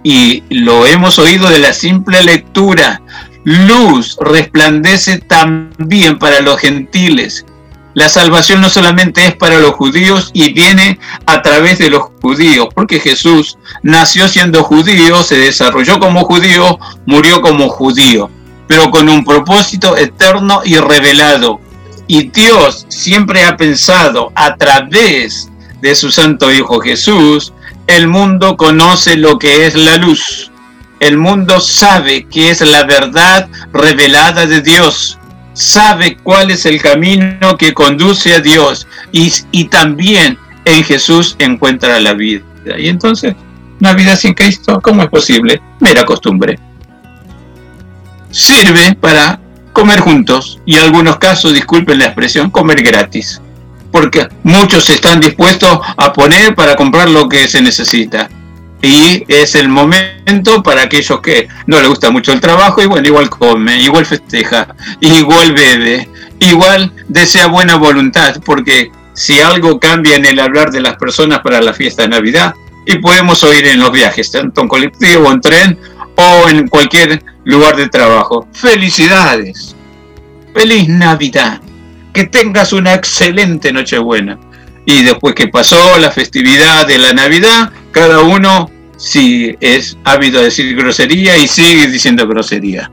Y 0.04 0.44
lo 0.50 0.86
hemos 0.86 1.18
oído 1.18 1.50
de 1.50 1.60
la 1.60 1.74
simple 1.74 2.24
lectura. 2.24 3.02
Luz 3.44 4.18
resplandece 4.22 5.18
también 5.20 6.20
para 6.20 6.42
los 6.42 6.60
gentiles. 6.60 7.46
La 7.96 8.10
salvación 8.10 8.60
no 8.60 8.70
solamente 8.70 9.26
es 9.26 9.36
para 9.36 9.58
los 9.58 9.72
judíos 9.72 10.30
y 10.34 10.52
viene 10.52 11.00
a 11.26 11.42
través 11.42 11.80
de 11.80 11.90
los 11.90 12.04
judíos, 12.22 12.68
porque 12.76 13.00
Jesús 13.00 13.58
nació 13.84 14.28
siendo 14.28 14.64
judío, 14.64 15.24
se 15.24 15.38
desarrolló 15.38 15.98
como 16.00 16.26
judío, 16.26 16.78
murió 17.06 17.40
como 17.40 17.70
judío, 17.70 18.30
pero 18.68 18.92
con 18.92 19.08
un 19.08 19.24
propósito 19.24 19.96
eterno 19.96 20.62
y 20.66 20.76
revelado. 20.76 21.62
Y 22.06 22.30
Dios 22.30 22.86
siempre 22.90 23.46
ha 23.46 23.56
pensado 23.56 24.30
a 24.36 24.56
través 24.56 25.50
de 25.82 25.96
su 25.96 26.12
Santo 26.12 26.52
Hijo 26.52 26.82
Jesús, 26.82 27.54
el 27.88 28.10
mundo 28.10 28.58
conoce 28.58 29.16
lo 29.16 29.40
que 29.40 29.68
es 29.68 29.76
la 29.76 29.96
luz. 29.96 30.52
El 31.00 31.18
mundo 31.18 31.62
sabe 31.62 32.28
que 32.28 32.50
es 32.50 32.60
la 32.60 32.84
verdad 32.84 33.48
revelada 33.72 34.48
de 34.48 34.62
Dios. 34.62 35.18
Sabe 35.56 36.18
cuál 36.22 36.52
es 36.52 36.66
el 36.66 36.80
camino 36.82 37.58
que 37.58 37.74
conduce 37.74 38.34
a 38.36 38.40
Dios. 38.40 38.88
Y, 39.12 39.34
y 39.52 39.66
también 39.66 40.38
en 40.66 40.84
Jesús 40.84 41.36
encuentra 41.40 42.00
la 42.00 42.14
vida. 42.14 42.44
Y 42.78 42.90
entonces, 42.90 43.36
una 43.80 43.94
vida 43.94 44.16
sin 44.16 44.34
Cristo, 44.34 44.80
¿cómo 44.82 45.02
es 45.02 45.10
posible? 45.10 45.62
Mera 45.80 46.04
costumbre. 46.04 46.60
Sirve 48.32 48.96
para 48.96 49.40
comer 49.72 50.00
juntos 50.00 50.60
y 50.66 50.76
en 50.76 50.84
algunos 50.84 51.18
casos, 51.18 51.54
disculpen 51.54 52.00
la 52.00 52.06
expresión, 52.06 52.50
comer 52.50 52.82
gratis. 52.84 53.42
Porque 53.92 54.28
muchos 54.44 54.90
están 54.90 55.22
dispuestos 55.22 55.80
a 55.96 56.12
poner 56.12 56.54
para 56.54 56.76
comprar 56.76 57.10
lo 57.10 57.30
que 57.30 57.48
se 57.48 57.62
necesita. 57.62 58.30
Y 58.86 59.26
es 59.28 59.56
el 59.56 59.68
momento 59.68 60.62
para 60.62 60.84
aquellos 60.84 61.20
que 61.20 61.48
no 61.66 61.80
les 61.80 61.90
gusta 61.90 62.12
mucho 62.12 62.32
el 62.32 62.40
trabajo 62.40 62.84
y 62.84 62.86
bueno, 62.86 63.08
igual 63.08 63.32
come, 63.32 63.82
igual 63.82 64.06
festeja, 64.06 64.76
igual 65.00 65.54
bebe, 65.54 66.08
igual 66.40 66.94
desea 67.08 67.48
buena 67.48 67.78
voluntad, 67.78 68.40
porque 68.46 68.92
si 69.14 69.42
algo 69.42 69.80
cambia 69.80 70.18
en 70.18 70.26
el 70.28 70.40
hablar 70.40 70.70
de 70.70 70.82
las 70.82 70.98
personas 70.98 71.40
para 71.40 71.62
la 71.62 71.74
fiesta 71.74 72.04
de 72.04 72.10
Navidad, 72.10 72.54
y 72.86 73.00
podemos 73.00 73.44
oír 73.44 73.66
en 73.66 73.80
los 73.80 73.92
viajes, 73.92 74.30
tanto 74.30 74.62
en 74.62 74.68
colectivo, 74.68 75.32
en 75.32 75.42
tren 75.42 75.80
o 76.16 76.48
en 76.48 76.68
cualquier 76.68 77.24
lugar 77.44 77.76
de 77.76 77.90
trabajo. 77.90 78.48
Felicidades. 78.54 79.76
Feliz 80.54 80.88
Navidad. 80.88 81.60
Que 82.14 82.26
tengas 82.26 82.72
una 82.72 82.94
excelente 82.94 83.74
Nochebuena. 83.74 84.38
Y 84.86 85.02
después 85.02 85.34
que 85.34 85.48
pasó 85.48 85.98
la 85.98 86.12
festividad 86.12 86.86
de 86.86 87.00
la 87.00 87.14
Navidad, 87.14 87.72
cada 87.92 88.22
uno 88.22 88.70
si 88.98 89.56
es 89.60 89.98
a 90.04 90.18
decir 90.18 90.76
grosería 90.76 91.38
y 91.38 91.48
sigue 91.48 91.88
diciendo 91.88 92.28
grosería. 92.28 92.92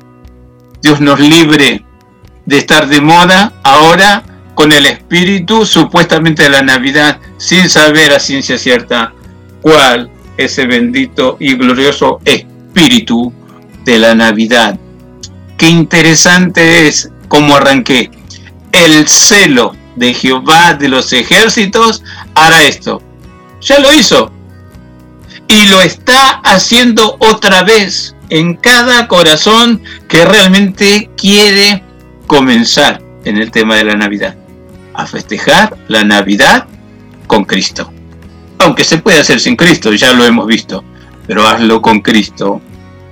Dios 0.82 1.00
nos 1.00 1.20
libre 1.20 1.84
de 2.46 2.58
estar 2.58 2.88
de 2.88 3.00
moda 3.00 3.52
ahora 3.62 4.24
con 4.54 4.72
el 4.72 4.86
espíritu 4.86 5.64
supuestamente 5.64 6.44
de 6.44 6.50
la 6.50 6.62
Navidad 6.62 7.18
sin 7.38 7.68
saber 7.68 8.12
a 8.12 8.20
ciencia 8.20 8.58
cierta 8.58 9.12
cuál 9.60 10.10
es 10.36 10.58
el 10.58 10.68
bendito 10.68 11.36
y 11.38 11.54
glorioso 11.54 12.20
espíritu 12.24 13.32
de 13.84 13.98
la 13.98 14.14
Navidad. 14.14 14.78
Qué 15.56 15.68
interesante 15.68 16.88
es 16.88 17.10
como 17.28 17.56
arranqué. 17.56 18.10
El 18.72 19.06
celo 19.06 19.74
de 19.96 20.14
Jehová 20.14 20.74
de 20.74 20.88
los 20.88 21.12
ejércitos 21.12 22.02
hará 22.34 22.64
esto. 22.64 23.00
Ya 23.60 23.78
lo 23.78 23.92
hizo. 23.92 24.32
Y 25.52 25.66
lo 25.66 25.82
está 25.82 26.40
haciendo 26.44 27.18
otra 27.18 27.62
vez 27.62 28.16
en 28.30 28.54
cada 28.54 29.06
corazón 29.06 29.82
que 30.08 30.24
realmente 30.24 31.10
quiere 31.14 31.84
comenzar 32.26 33.02
en 33.26 33.36
el 33.36 33.50
tema 33.50 33.76
de 33.76 33.84
la 33.84 33.94
Navidad. 33.94 34.34
A 34.94 35.06
festejar 35.06 35.76
la 35.88 36.04
Navidad 36.04 36.66
con 37.26 37.44
Cristo. 37.44 37.92
Aunque 38.60 38.82
se 38.82 38.96
puede 38.96 39.20
hacer 39.20 39.40
sin 39.40 39.54
Cristo, 39.54 39.92
ya 39.92 40.14
lo 40.14 40.24
hemos 40.24 40.46
visto. 40.46 40.82
Pero 41.26 41.46
hazlo 41.46 41.82
con 41.82 42.00
Cristo. 42.00 42.62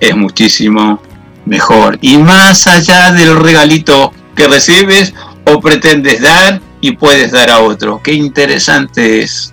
Es 0.00 0.16
muchísimo 0.16 0.98
mejor. 1.44 1.98
Y 2.00 2.16
más 2.16 2.66
allá 2.66 3.12
del 3.12 3.36
regalito 3.36 4.14
que 4.34 4.48
recibes 4.48 5.12
o 5.44 5.60
pretendes 5.60 6.22
dar 6.22 6.62
y 6.80 6.92
puedes 6.92 7.32
dar 7.32 7.50
a 7.50 7.58
otro. 7.58 8.00
Qué 8.02 8.14
interesante 8.14 9.20
es 9.20 9.52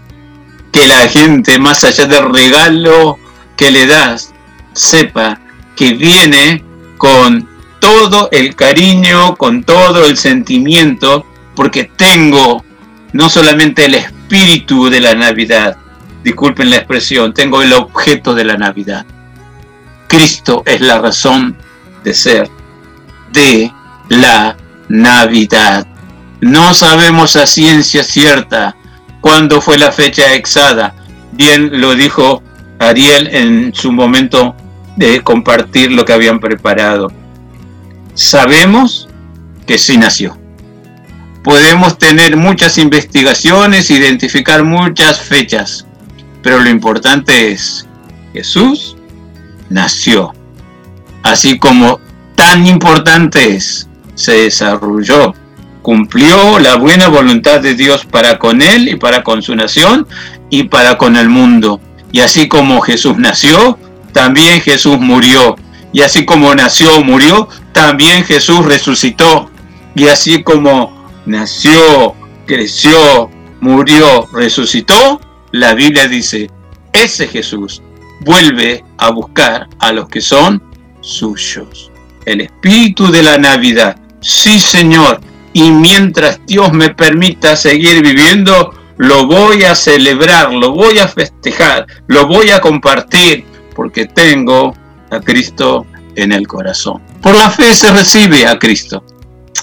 que 0.71 0.87
la 0.87 1.07
gente, 1.07 1.59
más 1.59 1.83
allá 1.83 2.05
del 2.05 2.31
regalo 2.33 3.19
que 3.55 3.71
le 3.71 3.87
das, 3.87 4.33
sepa 4.73 5.39
que 5.75 5.93
viene 5.93 6.63
con 6.97 7.47
todo 7.79 8.29
el 8.31 8.55
cariño, 8.55 9.35
con 9.35 9.63
todo 9.63 10.05
el 10.05 10.17
sentimiento, 10.17 11.25
porque 11.55 11.85
tengo 11.85 12.63
no 13.13 13.29
solamente 13.29 13.85
el 13.85 13.95
espíritu 13.95 14.89
de 14.89 15.01
la 15.01 15.15
Navidad, 15.15 15.77
disculpen 16.23 16.69
la 16.69 16.77
expresión, 16.77 17.33
tengo 17.33 17.61
el 17.61 17.73
objeto 17.73 18.33
de 18.33 18.45
la 18.45 18.57
Navidad. 18.57 19.05
Cristo 20.07 20.63
es 20.65 20.81
la 20.81 20.99
razón 20.99 21.57
de 22.03 22.13
ser 22.13 22.49
de 23.31 23.71
la 24.09 24.57
Navidad. 24.87 25.87
No 26.39 26.73
sabemos 26.73 27.35
a 27.35 27.45
ciencia 27.45 28.03
cierta 28.03 28.75
cuándo 29.27 29.59
fue 29.59 29.77
la 29.77 29.91
fecha 29.91 30.35
exada. 30.35 30.95
Bien 31.33 31.81
lo 31.81 31.95
dijo 31.95 32.41
Ariel 32.79 33.27
en 33.27 33.73
su 33.75 33.91
momento 33.91 34.55
de 34.95 35.21
compartir 35.21 35.91
lo 35.91 36.05
que 36.05 36.13
habían 36.13 36.39
preparado. 36.39 37.11
Sabemos 38.13 39.09
que 39.65 39.77
sí 39.77 39.97
nació. 39.97 40.37
Podemos 41.43 41.97
tener 41.97 42.37
muchas 42.37 42.77
investigaciones, 42.77 43.91
identificar 43.91 44.63
muchas 44.63 45.19
fechas, 45.19 45.85
pero 46.41 46.61
lo 46.61 46.69
importante 46.69 47.51
es, 47.51 47.85
Jesús 48.31 48.95
nació. 49.69 50.33
Así 51.21 51.59
como 51.59 51.99
tan 52.35 52.65
importante 52.65 53.59
se 54.15 54.31
desarrolló, 54.31 55.33
cumplió 55.87 56.59
la 56.59 56.75
buena 56.75 57.07
voluntad 57.07 57.61
de 57.61 57.73
Dios 57.73 58.03
para 58.03 58.39
con 58.39 58.61
él 58.61 58.89
y 58.89 58.97
para 58.97 59.23
con 59.23 59.41
su 59.41 59.55
nación 59.55 60.05
y 60.49 60.63
para 60.63 60.97
con 60.97 61.15
el 61.15 61.29
mundo. 61.29 61.79
Y 62.11 62.19
así 62.19 62.49
como 62.49 62.81
Jesús 62.81 63.17
nació, 63.17 63.79
también 64.11 64.59
Jesús 64.59 64.99
murió. 64.99 65.55
Y 65.93 66.01
así 66.01 66.25
como 66.25 66.53
nació, 66.53 67.01
murió, 67.05 67.47
también 67.71 68.25
Jesús 68.25 68.65
resucitó. 68.65 69.49
Y 69.95 70.09
así 70.09 70.43
como 70.43 71.09
nació, 71.25 72.15
creció, 72.45 73.31
murió, 73.61 74.27
resucitó, 74.33 75.21
la 75.53 75.73
Biblia 75.73 76.09
dice, 76.09 76.51
ese 76.91 77.29
Jesús 77.29 77.81
vuelve 78.25 78.83
a 78.97 79.09
buscar 79.11 79.69
a 79.79 79.93
los 79.93 80.09
que 80.09 80.19
son 80.19 80.61
suyos. 80.99 81.89
El 82.25 82.41
espíritu 82.41 83.09
de 83.09 83.23
la 83.23 83.37
Navidad. 83.37 83.97
Sí, 84.19 84.59
Señor. 84.59 85.21
Y 85.57 85.71
mientras 85.71 86.39
Dios 86.45 86.71
me 86.71 86.93
permita 86.93 87.55
seguir 87.55 88.03
viviendo, 88.03 88.75
lo 88.97 89.25
voy 89.25 89.63
a 89.63 89.73
celebrar, 89.73 90.53
lo 90.53 90.71
voy 90.71 90.99
a 90.99 91.07
festejar, 91.07 91.87
lo 92.05 92.27
voy 92.27 92.51
a 92.51 92.61
compartir, 92.61 93.43
porque 93.75 94.05
tengo 94.05 94.75
a 95.09 95.19
Cristo 95.19 95.87
en 96.15 96.31
el 96.31 96.47
corazón. 96.47 97.01
Por 97.23 97.35
la 97.35 97.49
fe 97.49 97.73
se 97.73 97.91
recibe 97.91 98.45
a 98.45 98.59
Cristo. 98.59 99.03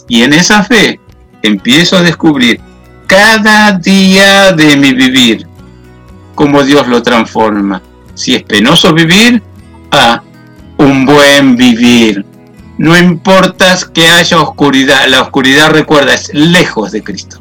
Y 0.09 0.22
en 0.22 0.32
esa 0.32 0.64
fe 0.64 0.99
empiezo 1.42 1.99
a 1.99 2.03
descubrir 2.03 2.61
cada 3.07 3.70
día 3.78 4.51
de 4.51 4.76
mi 4.76 4.95
vivir 4.95 5.47
cómo 6.34 6.64
Dios 6.64 6.88
lo 6.88 7.05
transforma. 7.05 7.80
Si 8.14 8.34
es 8.34 8.42
penoso 8.42 8.92
vivir, 8.92 9.40
a 9.92 10.20
un 10.76 11.07
buen 11.07 11.55
vivir. 11.55 12.26
No 12.77 12.99
importa 12.99 13.79
que 13.93 14.09
haya 14.09 14.41
oscuridad, 14.41 15.07
la 15.09 15.22
oscuridad 15.22 15.70
recuerda 15.70 16.14
es 16.14 16.31
lejos 16.33 16.91
de 16.91 17.03
Cristo. 17.05 17.41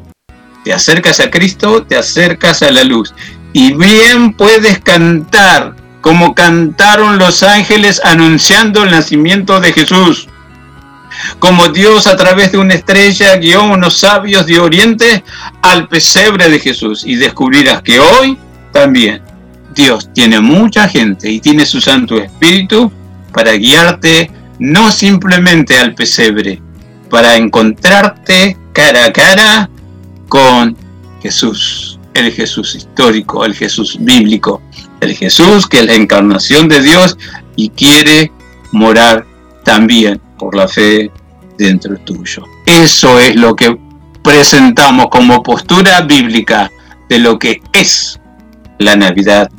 Te 0.62 0.72
acercas 0.72 1.18
a 1.20 1.30
Cristo, 1.30 1.84
te 1.84 1.96
acercas 1.96 2.62
a 2.62 2.70
la 2.70 2.84
luz. 2.84 3.14
Y 3.52 3.74
bien 3.74 4.34
puedes 4.34 4.78
cantar 4.78 5.76
como 6.00 6.34
cantaron 6.34 7.18
los 7.18 7.42
ángeles 7.42 8.00
anunciando 8.04 8.84
el 8.84 8.90
nacimiento 8.90 9.58
de 9.60 9.72
Jesús. 9.72 10.28
Como 11.38 11.68
Dios 11.68 12.06
a 12.06 12.16
través 12.16 12.52
de 12.52 12.58
una 12.58 12.74
estrella 12.74 13.36
guió 13.36 13.60
a 13.60 13.72
unos 13.72 13.98
sabios 13.98 14.46
de 14.46 14.60
Oriente 14.60 15.24
al 15.62 15.88
pesebre 15.88 16.48
de 16.48 16.60
Jesús. 16.60 17.04
Y 17.04 17.16
descubrirás 17.16 17.82
que 17.82 18.00
hoy 18.00 18.38
también 18.72 19.22
Dios 19.74 20.12
tiene 20.12 20.40
mucha 20.40 20.88
gente 20.88 21.30
y 21.30 21.40
tiene 21.40 21.66
su 21.66 21.80
Santo 21.80 22.18
Espíritu 22.18 22.92
para 23.32 23.52
guiarte 23.52 24.30
no 24.58 24.90
simplemente 24.90 25.78
al 25.78 25.94
pesebre, 25.94 26.60
para 27.10 27.36
encontrarte 27.36 28.56
cara 28.72 29.06
a 29.06 29.12
cara 29.12 29.70
con 30.28 30.76
Jesús, 31.22 31.98
el 32.14 32.32
Jesús 32.32 32.74
histórico, 32.74 33.44
el 33.44 33.54
Jesús 33.54 33.96
bíblico, 34.00 34.60
el 35.00 35.14
Jesús 35.14 35.66
que 35.66 35.78
es 35.80 35.86
la 35.86 35.94
encarnación 35.94 36.68
de 36.68 36.82
Dios 36.82 37.16
y 37.56 37.70
quiere 37.70 38.32
morar 38.72 39.24
también 39.64 40.20
por 40.38 40.54
la 40.54 40.68
fe 40.68 41.10
dentro 41.56 41.96
tuyo. 41.98 42.44
Eso 42.66 43.18
es 43.20 43.36
lo 43.36 43.54
que 43.54 43.78
presentamos 44.22 45.06
como 45.10 45.42
postura 45.42 46.00
bíblica 46.02 46.70
de 47.08 47.18
lo 47.18 47.38
que 47.38 47.62
es 47.72 48.18
la 48.78 48.96
Navidad 48.96 49.50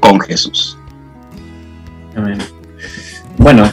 con 0.00 0.20
Jesús. 0.20 0.78
Amén. 2.16 2.38
Bueno, 3.38 3.72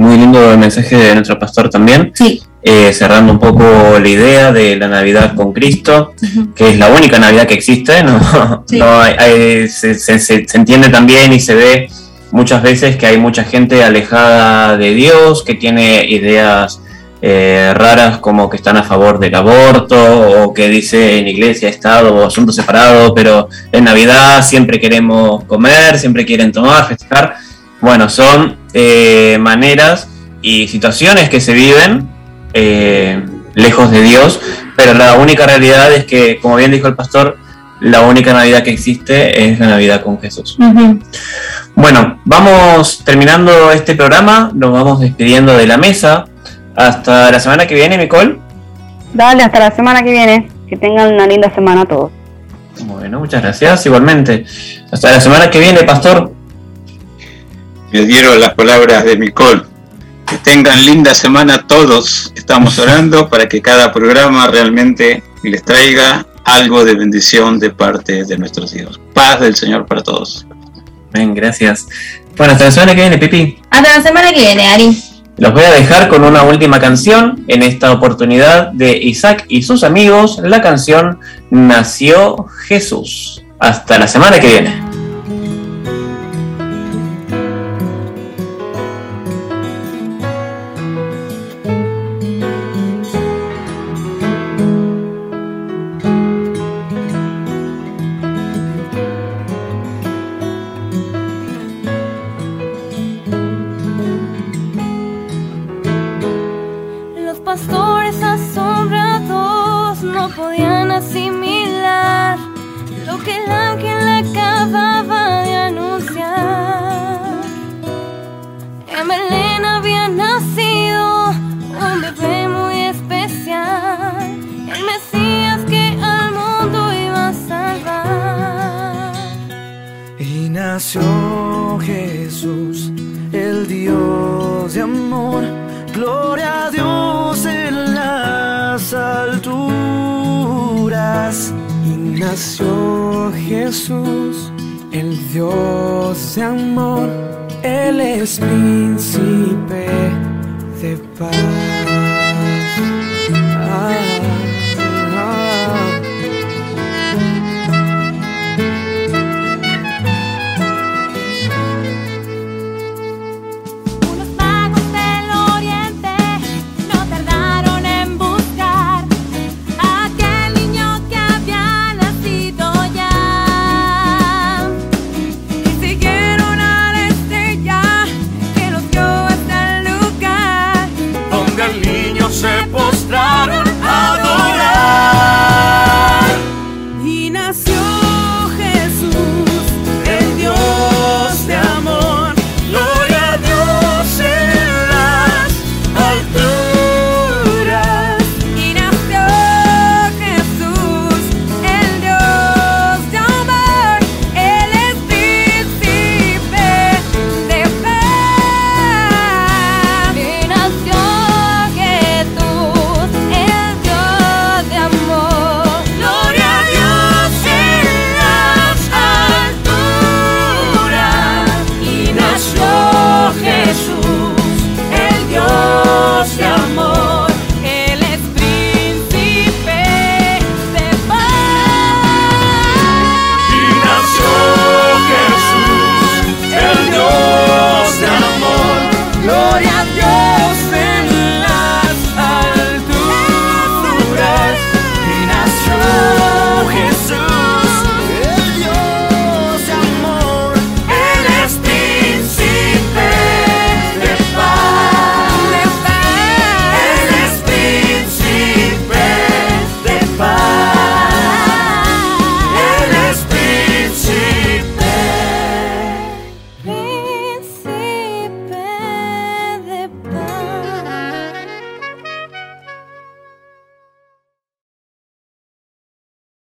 muy 0.00 0.16
lindo 0.16 0.52
el 0.52 0.58
mensaje 0.58 0.96
de 0.96 1.14
nuestro 1.14 1.38
pastor 1.38 1.68
también. 1.68 2.12
Sí. 2.14 2.42
Eh, 2.62 2.92
cerrando 2.92 3.32
un 3.32 3.38
poco 3.38 3.64
la 3.98 4.08
idea 4.08 4.52
de 4.52 4.76
la 4.76 4.86
Navidad 4.88 5.34
con 5.34 5.52
Cristo, 5.52 6.12
Ujú. 6.22 6.52
que 6.54 6.70
es 6.70 6.78
la 6.78 6.88
única 6.88 7.18
Navidad 7.18 7.46
que 7.46 7.54
existe, 7.54 8.02
¿no? 8.02 8.18
Sí. 8.68 8.78
No 8.78 9.00
hay- 9.00 9.14
hay- 9.18 9.68
se, 9.68 9.94
se- 9.94 10.18
se- 10.18 10.46
se 10.46 10.56
entiende 10.58 10.88
también 10.90 11.32
y 11.32 11.40
se 11.40 11.54
ve 11.54 11.88
muchas 12.32 12.62
veces 12.62 12.96
que 12.96 13.06
hay 13.06 13.16
mucha 13.18 13.44
gente 13.44 13.82
alejada 13.82 14.76
de 14.76 14.94
Dios, 14.94 15.42
que 15.42 15.54
tiene 15.54 16.04
ideas 16.08 16.80
eh, 17.22 17.72
raras 17.74 18.18
como 18.18 18.48
que 18.48 18.56
están 18.56 18.78
a 18.78 18.82
favor 18.82 19.18
del 19.18 19.34
aborto 19.34 19.96
o 20.44 20.54
que 20.54 20.68
dice 20.70 21.18
en 21.18 21.28
iglesia, 21.28 21.68
Estado 21.68 22.14
o 22.14 22.24
asunto 22.26 22.52
separado, 22.52 23.14
pero 23.14 23.48
en 23.72 23.84
Navidad 23.84 24.42
siempre 24.42 24.80
queremos 24.80 25.44
comer, 25.44 25.98
siempre 25.98 26.24
quieren 26.24 26.50
tomar, 26.52 26.86
festejar. 26.88 27.34
Bueno, 27.82 28.08
son 28.08 28.56
eh, 28.74 29.38
maneras 29.40 30.08
y 30.42 30.68
situaciones 30.68 31.28
que 31.28 31.40
se 31.40 31.52
viven 31.52 32.08
eh, 32.54 33.24
lejos 33.54 33.90
de 33.90 34.02
Dios, 34.02 34.40
pero 34.76 34.94
la 34.94 35.14
única 35.14 35.46
realidad 35.46 35.92
es 35.92 36.04
que, 36.04 36.38
como 36.40 36.56
bien 36.56 36.70
dijo 36.70 36.86
el 36.86 36.94
pastor, 36.94 37.36
la 37.80 38.02
única 38.02 38.32
Navidad 38.32 38.62
que 38.62 38.70
existe 38.70 39.44
es 39.44 39.58
la 39.58 39.68
Navidad 39.68 40.02
con 40.02 40.20
Jesús. 40.20 40.56
Bueno, 41.74 42.20
vamos 42.24 43.02
terminando 43.04 43.72
este 43.72 43.94
programa, 43.94 44.50
nos 44.54 44.72
vamos 44.72 45.00
despidiendo 45.00 45.56
de 45.56 45.66
la 45.66 45.78
mesa. 45.78 46.26
Hasta 46.76 47.30
la 47.30 47.40
semana 47.40 47.66
que 47.66 47.74
viene, 47.74 47.96
Nicole. 47.96 48.38
Dale, 49.14 49.42
hasta 49.42 49.58
la 49.58 49.70
semana 49.70 50.02
que 50.02 50.10
viene. 50.10 50.50
Que 50.68 50.76
tengan 50.76 51.14
una 51.14 51.26
linda 51.26 51.52
semana 51.54 51.84
todos. 51.84 52.12
Bueno, 52.84 53.18
muchas 53.18 53.42
gracias, 53.42 53.84
igualmente. 53.86 54.44
Hasta 54.92 55.10
la 55.10 55.20
semana 55.20 55.50
que 55.50 55.58
viene, 55.58 55.82
pastor. 55.82 56.32
Me 57.92 58.06
dieron 58.06 58.40
las 58.40 58.54
palabras 58.54 59.04
de 59.04 59.18
Nicole. 59.18 59.62
Que 60.26 60.36
tengan 60.38 60.84
linda 60.84 61.12
semana 61.12 61.66
todos. 61.66 62.32
Estamos 62.36 62.78
orando 62.78 63.28
para 63.28 63.48
que 63.48 63.60
cada 63.60 63.92
programa 63.92 64.46
realmente 64.46 65.24
les 65.42 65.64
traiga 65.64 66.24
algo 66.44 66.84
de 66.84 66.94
bendición 66.94 67.58
de 67.58 67.70
parte 67.70 68.24
de 68.24 68.38
nuestros 68.38 68.72
Dios. 68.72 69.00
Paz 69.12 69.40
del 69.40 69.56
Señor 69.56 69.86
para 69.86 70.02
todos. 70.02 70.46
Bien, 71.12 71.34
gracias. 71.34 71.88
Bueno, 72.36 72.52
hasta 72.52 72.66
la 72.66 72.70
semana 72.70 72.94
que 72.94 73.00
viene, 73.00 73.18
Pipi. 73.18 73.58
Hasta 73.70 73.98
la 73.98 74.02
semana 74.02 74.32
que 74.32 74.40
viene, 74.40 74.68
Ari. 74.68 75.02
Los 75.38 75.52
voy 75.52 75.64
a 75.64 75.70
dejar 75.72 76.08
con 76.08 76.22
una 76.22 76.42
última 76.42 76.78
canción 76.78 77.44
en 77.48 77.62
esta 77.62 77.90
oportunidad 77.92 78.68
de 78.72 78.96
Isaac 78.98 79.46
y 79.48 79.62
sus 79.62 79.82
amigos, 79.82 80.38
la 80.42 80.60
canción 80.60 81.18
Nació 81.50 82.46
Jesús. 82.68 83.42
Hasta 83.58 83.98
la 83.98 84.06
semana 84.06 84.38
que 84.38 84.46
viene. 84.46 84.89